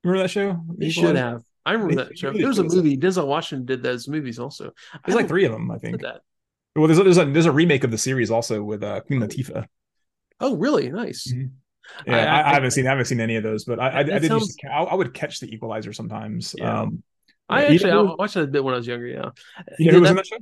[0.04, 0.60] Remember that show?
[0.76, 1.42] The He should have.
[1.66, 2.28] I remember They- that show.
[2.28, 2.96] really There was a movie.
[2.96, 4.72] Denzel Washington did those movies also.
[5.04, 6.00] There's like three of them, I think.
[6.02, 6.20] that.
[6.76, 9.20] Well, there's a, there's a there's a remake of the series also with uh, Queen
[9.20, 9.66] Latifah.
[10.40, 10.88] Oh, really?
[10.90, 11.30] Nice.
[11.32, 11.50] Mhm.
[12.06, 13.98] Yeah, I- I, I- haven't seen I haven't seen any of those, but I I,
[14.00, 16.54] I did sounds- used to, I, would catch the Equalizer sometimes.
[16.56, 16.82] Yeah.
[16.82, 17.02] Um,
[17.48, 19.06] I you actually I watched that a bit when I was younger.
[19.06, 19.30] Yeah.
[19.78, 20.36] you know who was that- in that show?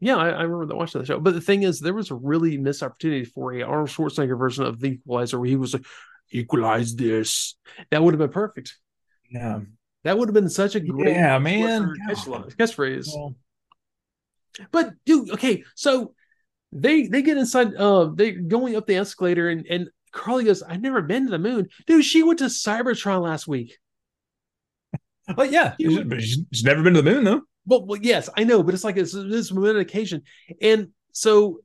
[0.00, 1.18] Yeah, I, I remember that watching the show.
[1.20, 4.64] But the thing is, there was a really missed opportunity for a Arnold Schwarzenegger version
[4.64, 5.86] of the Equalizer where he was like,
[6.30, 7.54] "Equalize this."
[7.90, 8.76] That would have been perfect.
[9.30, 9.60] Yeah.
[10.02, 11.94] That would have been such a great yeah, man.
[12.10, 13.08] catchphrase.
[14.70, 16.14] But dude, okay, so
[16.72, 17.74] they they get inside.
[17.74, 21.38] Uh, they going up the escalator, and and Carly goes, "I've never been to the
[21.38, 23.78] moon, dude." She went to Cybertron last week.
[25.36, 27.42] Oh yeah, she's, she's never been to the moon though.
[27.66, 30.22] Well, well, yes, I know, but it's like it's this moment occasion,
[30.60, 31.60] and so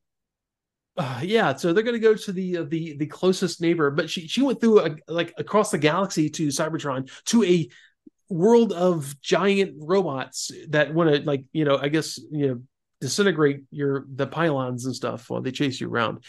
[0.97, 4.09] uh, yeah, so they're going to go to the uh, the the closest neighbor, but
[4.09, 7.69] she she went through a, like across the galaxy to Cybertron to a
[8.29, 12.61] world of giant robots that want to like you know I guess you know
[13.01, 16.23] disintegrate your the pylons and stuff while they chase you around.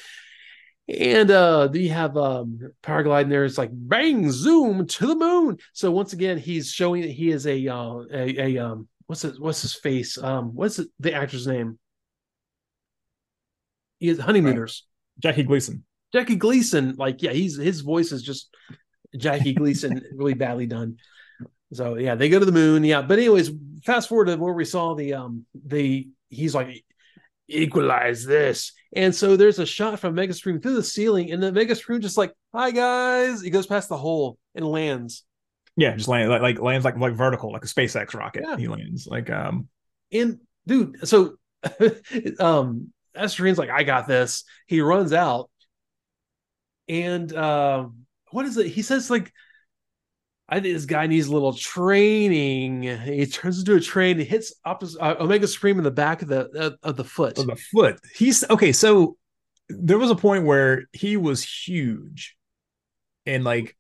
[0.99, 3.45] And uh you have um paragliding there.
[3.45, 5.59] It's like bang zoom to the moon.
[5.73, 9.39] So once again, he's showing that he is a uh a, a um what's his
[9.39, 10.19] what's his face?
[10.19, 11.79] Um what's it, the actor's name?
[13.99, 14.87] He is honeymooners.
[15.23, 15.85] Jackie Gleason.
[16.13, 18.53] Jackie Gleason, like yeah, he's his voice is just
[19.17, 20.97] Jackie Gleason really badly done.
[21.73, 22.83] So yeah, they go to the moon.
[22.83, 23.51] Yeah, but anyways,
[23.85, 26.85] fast forward to where we saw the um the he's like
[27.51, 28.73] equalize this.
[28.95, 32.01] And so there's a shot from Mega Supreme through the ceiling, and the Mega Supreme
[32.01, 33.41] just like, hi guys.
[33.41, 35.25] He goes past the hole and lands.
[35.77, 38.45] Yeah, just land like, like lands like like vertical, like a SpaceX rocket.
[38.47, 38.57] Yeah.
[38.57, 39.69] He lands like um
[40.13, 41.37] and dude, so
[42.41, 44.45] um Esther's like, I got this.
[44.67, 45.51] He runs out.
[46.89, 47.89] And uh,
[48.31, 48.67] what is it?
[48.67, 49.33] He says like
[50.51, 52.83] I think this guy needs a little training.
[52.83, 54.19] He turns into a train.
[54.19, 54.75] He hits uh,
[55.21, 57.39] Omega Supreme in the back of the uh, of the foot.
[57.39, 58.01] Of the foot.
[58.17, 58.73] He's okay.
[58.73, 59.17] So
[59.69, 62.37] there was a point where he was huge,
[63.27, 63.77] and like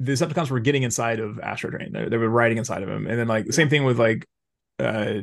[0.00, 1.92] the Decepticons were getting inside of Astrotrain.
[1.92, 4.26] They, they were riding inside of him, and then like the same thing with like
[4.78, 5.16] uh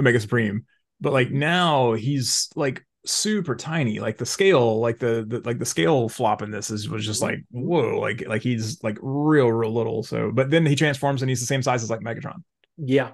[0.00, 0.66] Omega Supreme.
[1.00, 5.66] But like now he's like super tiny like the scale like the, the like the
[5.66, 7.34] scale flop in this is was just mm-hmm.
[7.34, 11.28] like whoa like like he's like real real little so but then he transforms and
[11.28, 12.42] he's the same size as like megatron.
[12.78, 13.10] Yeah.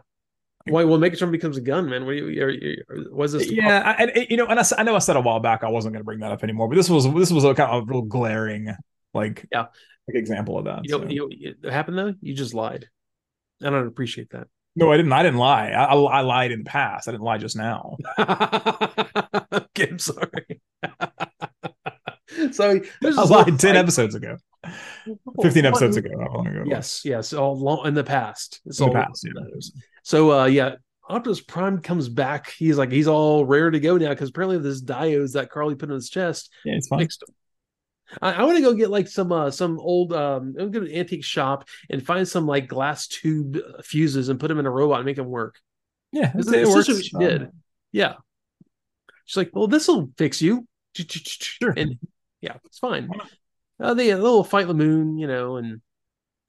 [0.66, 2.04] Why well megatron becomes a gun man.
[2.04, 4.94] What do you, are, are, was this yeah I, you know and I, I know
[4.94, 6.88] i said a while back i wasn't going to bring that up anymore but this
[6.88, 8.72] was this was a kind of a real glaring
[9.12, 9.66] like yeah.
[10.06, 11.08] like example of that you know, so.
[11.08, 11.28] you
[11.62, 12.14] know it happened though?
[12.20, 12.88] You just lied.
[13.60, 14.46] And i don't appreciate that
[14.76, 15.12] no, I didn't.
[15.12, 15.70] I didn't lie.
[15.70, 17.08] I, I lied in the past.
[17.08, 17.96] I didn't lie just now.
[18.18, 20.60] okay, I'm sorry.
[22.52, 24.36] so I lied ten episodes ago,
[25.42, 26.10] fifteen episodes ago.
[26.10, 26.62] ago.
[26.66, 28.60] Yes, yes, all long in the past.
[28.66, 29.26] It's in all the past.
[29.26, 29.42] Yeah.
[30.02, 30.76] So, uh, yeah,
[31.08, 32.52] Optimus Prime comes back.
[32.52, 35.88] He's like he's all rare to go now because apparently this diodes that Carly put
[35.88, 36.52] in his chest.
[36.64, 37.08] Yeah, it's fine.
[38.20, 40.92] I, I want to go get like some uh some old um go to an
[40.92, 44.98] antique shop and find some like glass tube fuses and put them in a robot
[44.98, 45.56] and make them work.
[46.12, 47.50] Yeah, that's essentially what she did.
[47.92, 48.14] Yeah,
[49.24, 50.66] she's like, well, this will fix you.
[50.94, 51.98] Sure, and
[52.40, 53.10] yeah, it's fine.
[53.78, 55.80] Uh, they a little fight the moon, you know, and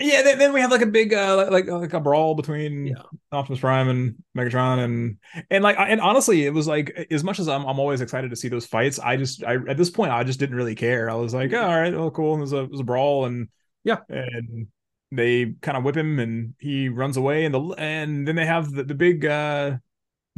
[0.02, 3.04] yeah, then, then we have like a big uh like like a brawl between yeah.
[3.32, 5.18] Optimus Prime and Megatron and
[5.50, 8.36] and like and honestly, it was like as much as I'm I'm always excited to
[8.36, 11.10] see those fights, I just I at this point I just didn't really care.
[11.10, 13.50] I was like, oh, all right, oh cool, there's a there's a brawl and
[13.84, 14.68] yeah, and
[15.12, 18.72] they kind of whip him and he runs away and the and then they have
[18.72, 19.78] the, the big uh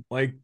[0.09, 0.35] like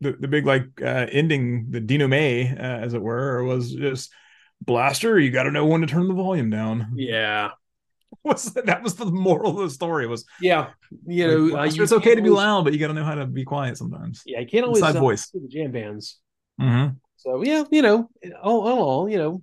[0.00, 4.12] the, the big like uh ending the denouement uh, as it were was just
[4.60, 7.50] blaster you got to know when to turn the volume down yeah
[8.24, 10.70] was that was the moral of the story was yeah
[11.06, 13.14] you know like, uh, it's okay to be loud but you got to know how
[13.14, 14.22] to be quiet sometimes.
[14.26, 15.30] Yeah you can't always Inside uh, voice.
[15.30, 16.18] the jam bands.
[16.60, 16.94] Mm-hmm.
[17.16, 18.08] so yeah you know
[18.42, 19.42] all, all all you know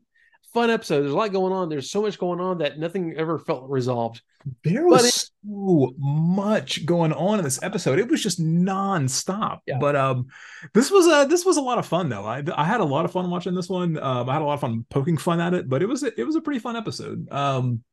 [0.53, 1.01] fun episode.
[1.01, 1.69] There's a lot going on.
[1.69, 4.21] There's so much going on that nothing ever felt resolved.
[4.63, 7.99] There was it, so much going on in this episode.
[7.99, 9.61] It was just non-stop.
[9.67, 9.77] Yeah.
[9.79, 10.27] but um
[10.73, 12.25] this was a this was a lot of fun though.
[12.25, 13.97] I i had a lot of fun watching this one.
[13.97, 16.19] Um i had a lot of fun poking fun at it but it was a,
[16.19, 17.31] it was a pretty fun episode.
[17.31, 17.83] Um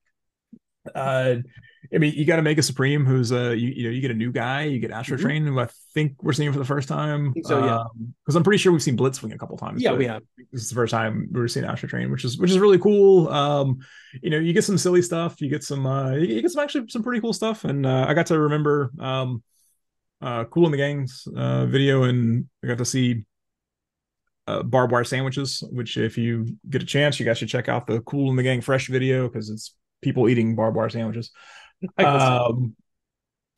[0.95, 1.37] uh,
[1.93, 4.11] I mean, you got to make a Supreme who's a you, you know you get
[4.11, 5.27] a new guy, you get Astro mm-hmm.
[5.27, 7.33] Train, who I think we're seeing for the first time.
[7.45, 7.85] So yeah,
[8.25, 9.83] because um, I'm pretty sure we've seen Blitzwing a couple times.
[9.83, 10.23] Yeah, we have.
[10.53, 13.29] This is the first time we're seeing Astrotrain, which is which is really cool.
[13.29, 13.79] Um,
[14.23, 16.89] you know, you get some silly stuff, you get some uh, you get some actually
[16.89, 19.43] some pretty cool stuff, and uh, I got to remember um,
[20.21, 23.25] uh, Kool in the Gang's uh, video, and I got to see
[24.47, 27.87] uh, barbed wire sandwiches, which if you get a chance, you guys should check out
[27.87, 31.31] the Kool in the Gang Fresh video because it's people eating barbed wire sandwiches.
[31.97, 32.75] Um,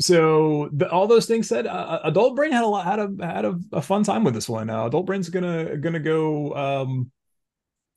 [0.00, 3.44] so the, all those things said, uh, Adult Brain had a lot had a had
[3.44, 4.70] a, a fun time with this one.
[4.70, 7.10] Uh, Adult Brain's gonna gonna go um,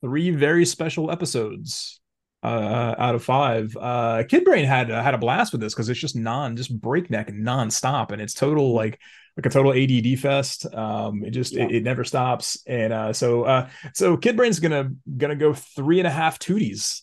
[0.02, 2.02] three very special episodes
[2.44, 3.76] uh, out of five.
[3.80, 6.80] Uh, Kid Brain had uh, had a blast with this because it's just non just
[6.80, 9.00] breakneck nonstop, and it's total like
[9.38, 10.66] like a total ADD fest.
[10.74, 11.64] Um, it just yeah.
[11.64, 16.00] it, it, never stops, and uh, so uh, so Kid Brain's gonna gonna go three
[16.00, 17.02] and a half tooties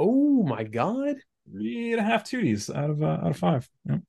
[0.00, 1.16] Oh my god.
[1.52, 3.68] three and a half tooties out of uh, out of five.
[3.88, 4.00] Yep.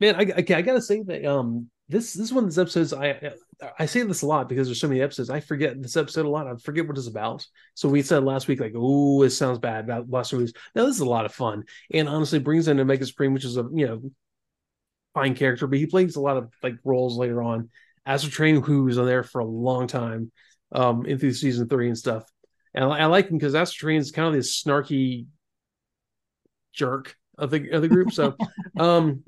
[0.00, 2.94] Man, I, okay, I gotta say that um this this is one of those episodes
[2.94, 3.34] I
[3.78, 5.28] I say this a lot because there's so many episodes.
[5.28, 6.46] I forget this episode a lot.
[6.46, 7.46] I forget what it's about.
[7.74, 10.52] So we said last week, like, oh, it sounds bad about last week's.
[10.74, 13.58] Now this is a lot of fun, and honestly, brings in Omega Supreme, which is
[13.58, 14.02] a you know
[15.12, 17.68] fine character, but he plays a lot of like roles later on.
[18.06, 20.32] Astrotrain, who's on there for a long time,
[20.72, 22.24] um, into season three and stuff.
[22.74, 25.26] And I, I like him because Astrotrain is kind of this snarky
[26.74, 28.12] jerk of the of the group.
[28.12, 28.36] So,
[28.78, 29.22] um,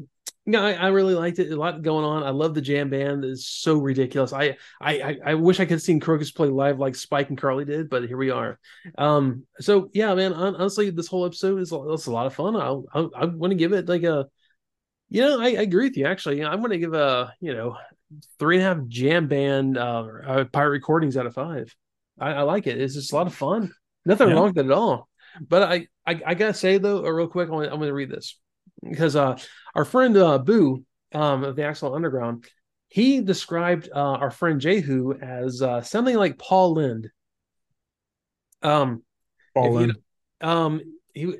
[0.44, 1.50] yeah, I, I, really liked it.
[1.50, 2.22] A lot going on.
[2.22, 3.24] I love the jam band.
[3.24, 4.32] It's so ridiculous.
[4.32, 7.64] I I I wish I could have seen Krokus play live like Spike and Carly
[7.64, 8.58] did, but here we are.
[8.96, 10.32] Um, so yeah, man.
[10.32, 12.54] Honestly, this whole episode is, is a lot of fun.
[12.56, 14.26] I'll, I'll I want to give it like a,
[15.08, 16.06] you know, I, I agree with you.
[16.06, 17.76] Actually, I'm going to give a you know
[18.38, 21.74] three and a half jam band uh, uh, pirate recordings out of five.
[22.20, 22.80] I, I, like it.
[22.80, 23.72] It's just a lot of fun.
[24.04, 24.34] Nothing yeah.
[24.34, 25.08] wrong with it at all.
[25.40, 28.10] But I, I, I gotta say though, uh, real quick, I'm gonna, I'm gonna read
[28.10, 28.38] this
[28.82, 29.38] because uh,
[29.74, 32.44] our friend uh, Boo um, of the Axel Underground,
[32.88, 37.10] he described uh, our friend Jehu as uh, something like Paul Lynde.
[38.62, 39.02] Um,
[39.54, 39.82] Paul.
[39.82, 39.94] You,
[40.40, 40.80] um,
[41.14, 41.34] he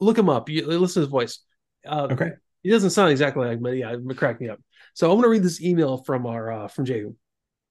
[0.00, 0.48] look him up.
[0.48, 1.40] You listen to his voice.
[1.86, 2.30] Uh, okay.
[2.62, 4.60] He doesn't sound exactly like, but yeah, it cracked me up.
[4.94, 7.14] So I'm going to read this email from our uh, from Jehu,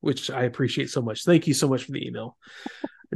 [0.02, 1.24] which I appreciate so much.
[1.24, 2.38] Thank you so much for the email.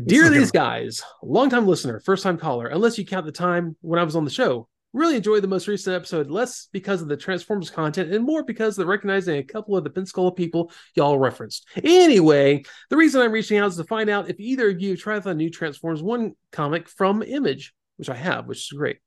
[0.03, 4.03] Dear these guys, longtime listener, first time caller, unless you count the time when I
[4.03, 4.67] was on the show.
[4.93, 8.79] Really enjoyed the most recent episode, less because of the Transformers content and more because
[8.79, 11.67] of recognizing a couple of the Pensacola people y'all referenced.
[11.83, 15.23] Anyway, the reason I'm reaching out is to find out if either of you tried
[15.23, 18.99] the new Transformers 1 comic from Image, which I have, which is great.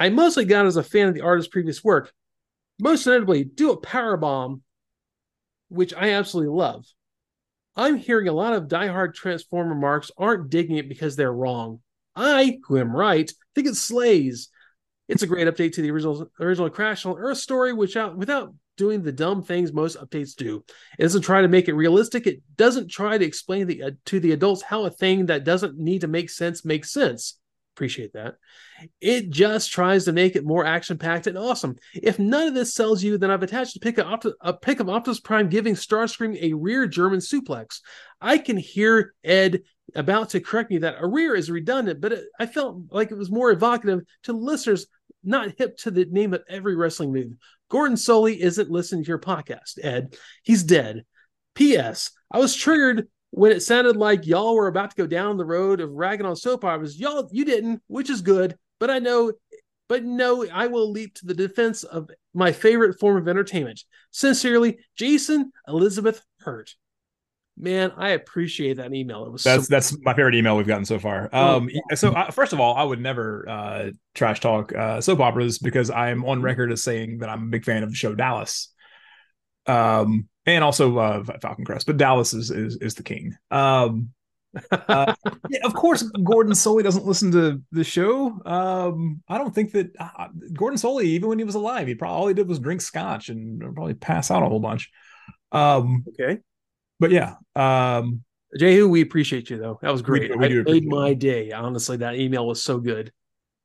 [0.00, 2.12] I mostly got as a fan of the artist's previous work,
[2.80, 4.63] most notably Do a Power Bomb,
[5.68, 6.84] which I absolutely love.
[7.76, 11.80] I'm hearing a lot of diehard Transformer marks aren't digging it because they're wrong.
[12.14, 14.48] I, who am right, think it slays.
[15.08, 18.54] It's a great update to the original original Crash on Earth story, which out without
[18.76, 20.64] doing the dumb things most updates do.
[20.98, 22.26] It doesn't try to make it realistic.
[22.26, 25.78] It doesn't try to explain the, uh, to the adults how a thing that doesn't
[25.78, 27.38] need to make sense makes sense.
[27.74, 28.36] Appreciate that.
[29.00, 31.74] It just tries to make it more action packed and awesome.
[31.92, 34.78] If none of this sells you, then I've attached a pick, of, Opti- a pic
[34.78, 37.80] of Optimus Prime giving Starscream a rear German suplex.
[38.20, 39.62] I can hear Ed
[39.96, 43.18] about to correct me that a rear is redundant, but it, I felt like it
[43.18, 44.86] was more evocative to listeners
[45.24, 47.32] not hip to the name of every wrestling move.
[47.70, 50.16] Gordon Solie isn't listening to your podcast, Ed.
[50.44, 51.04] He's dead.
[51.54, 52.10] P.S.
[52.30, 55.80] I was triggered when it sounded like y'all were about to go down the road
[55.80, 58.56] of ragging on soap operas, y'all you didn't, which is good.
[58.78, 59.32] But I know,
[59.88, 63.82] but no, I will leap to the defense of my favorite form of entertainment.
[64.12, 66.76] Sincerely, Jason Elizabeth Hurt.
[67.56, 69.26] Man, I appreciate that email.
[69.26, 71.28] It was that's so- that's my favorite email we've gotten so far.
[71.32, 75.18] Oh, um, so uh, first of all, I would never uh, trash talk uh, soap
[75.18, 78.14] operas because I'm on record as saying that I'm a big fan of the show
[78.14, 78.72] Dallas.
[79.66, 83.36] Um, and also uh, Falcon Crest, but Dallas is is, is the king.
[83.50, 84.10] Um,
[84.70, 85.14] uh,
[85.48, 88.40] yeah, of course, Gordon Solie doesn't listen to the show.
[88.44, 92.16] Um, I don't think that uh, Gordon Solie, even when he was alive, he probably
[92.16, 94.90] all he did was drink scotch and probably pass out a whole bunch.
[95.52, 96.38] Um, okay,
[97.00, 98.22] but yeah, um,
[98.58, 99.78] Jehu, we appreciate you though.
[99.82, 100.36] That was great.
[100.36, 101.52] We, we made my day.
[101.52, 103.12] Honestly, that email was so good.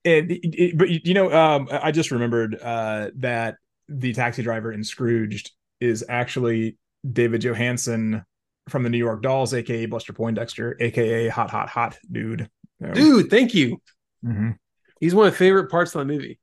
[0.06, 3.56] And it, it, but you know, um, I just remembered uh, that
[3.90, 6.78] the taxi driver in Scrooged is actually
[7.10, 8.24] David Johansen
[8.70, 12.50] from the New York Dolls, aka Buster Poindexter, aka Hot Hot Hot Dude.
[12.94, 13.82] Dude, thank you.
[14.26, 14.52] Mm-hmm.
[15.00, 16.40] He's one of my favorite parts of the movie.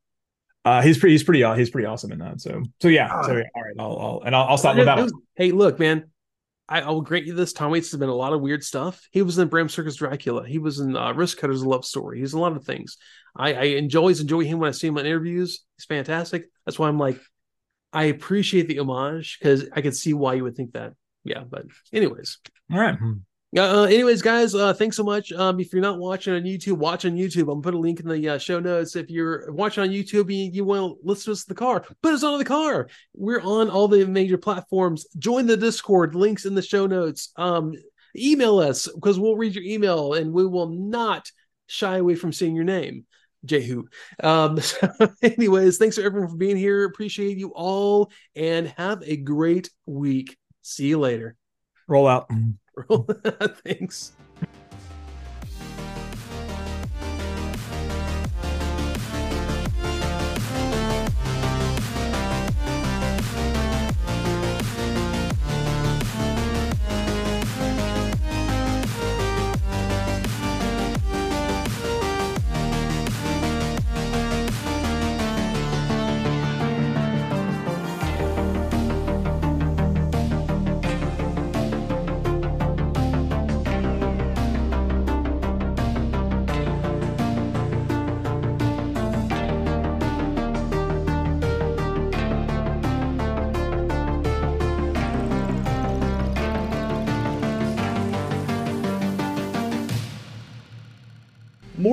[0.65, 2.41] Uh, he's pretty, he's pretty, he's pretty awesome in that.
[2.41, 3.23] So, so yeah.
[3.23, 4.99] So, yeah, all right, I'll, I'll and I'll, I'll stop with that.
[4.99, 6.11] Was, hey, look, man,
[6.69, 7.53] I, I, will grant you this.
[7.53, 9.07] Tom Waits has been a lot of weird stuff.
[9.13, 10.47] He was in Bram Stoker's Dracula.
[10.47, 12.19] He was in uh, Wristcutters Love Story.
[12.19, 12.97] He's a lot of things.
[13.37, 15.65] I, I enjoy, always enjoy him when I see him in interviews.
[15.77, 16.47] He's fantastic.
[16.65, 17.21] That's why I'm like,
[17.97, 20.93] I appreciate the homage because I could see why you would think that.
[21.25, 22.39] Yeah, but anyways.
[22.71, 22.99] All right.
[23.57, 25.33] Uh, anyways, guys, uh, thanks so much.
[25.33, 27.43] Um, if you're not watching on YouTube, watch on YouTube.
[27.43, 28.97] I'm gonna put a link in the uh, show notes.
[28.97, 31.87] If you're watching on YouTube and you, want to listen to us in the car,
[32.03, 32.91] put us on the car.
[33.15, 35.07] We're on all the major platforms.
[35.19, 36.15] Join the Discord.
[36.15, 37.33] Links in the show notes.
[37.37, 37.73] Um,
[38.15, 41.31] email us because we'll read your email and we will not
[41.67, 43.06] shy away from seeing your name.
[43.47, 43.85] Jehu.
[44.23, 44.89] Um, so
[45.23, 46.85] anyways, thanks for everyone for being here.
[46.85, 50.37] Appreciate you all and have a great week.
[50.63, 51.37] See you later.
[51.89, 52.31] Roll out.
[53.65, 54.13] Thanks.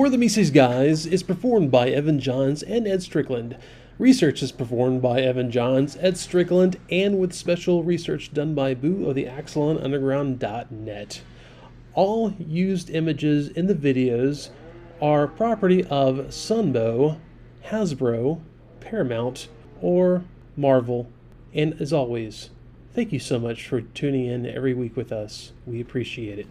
[0.04, 3.56] Of the Mises Guys is performed by Evan Johns and Ed Strickland.
[3.98, 9.08] Research is performed by Evan Johns, Ed Strickland, and with special research done by Boo
[9.08, 11.22] of the AxelonUnderground.net.
[11.94, 14.50] All used images in the videos
[15.00, 17.18] are property of Sunbow,
[17.64, 18.42] Hasbro,
[18.80, 19.48] Paramount,
[19.80, 20.24] or
[20.54, 21.08] Marvel.
[21.54, 22.50] And as always,
[22.92, 25.52] thank you so much for tuning in every week with us.
[25.64, 26.46] We appreciate it.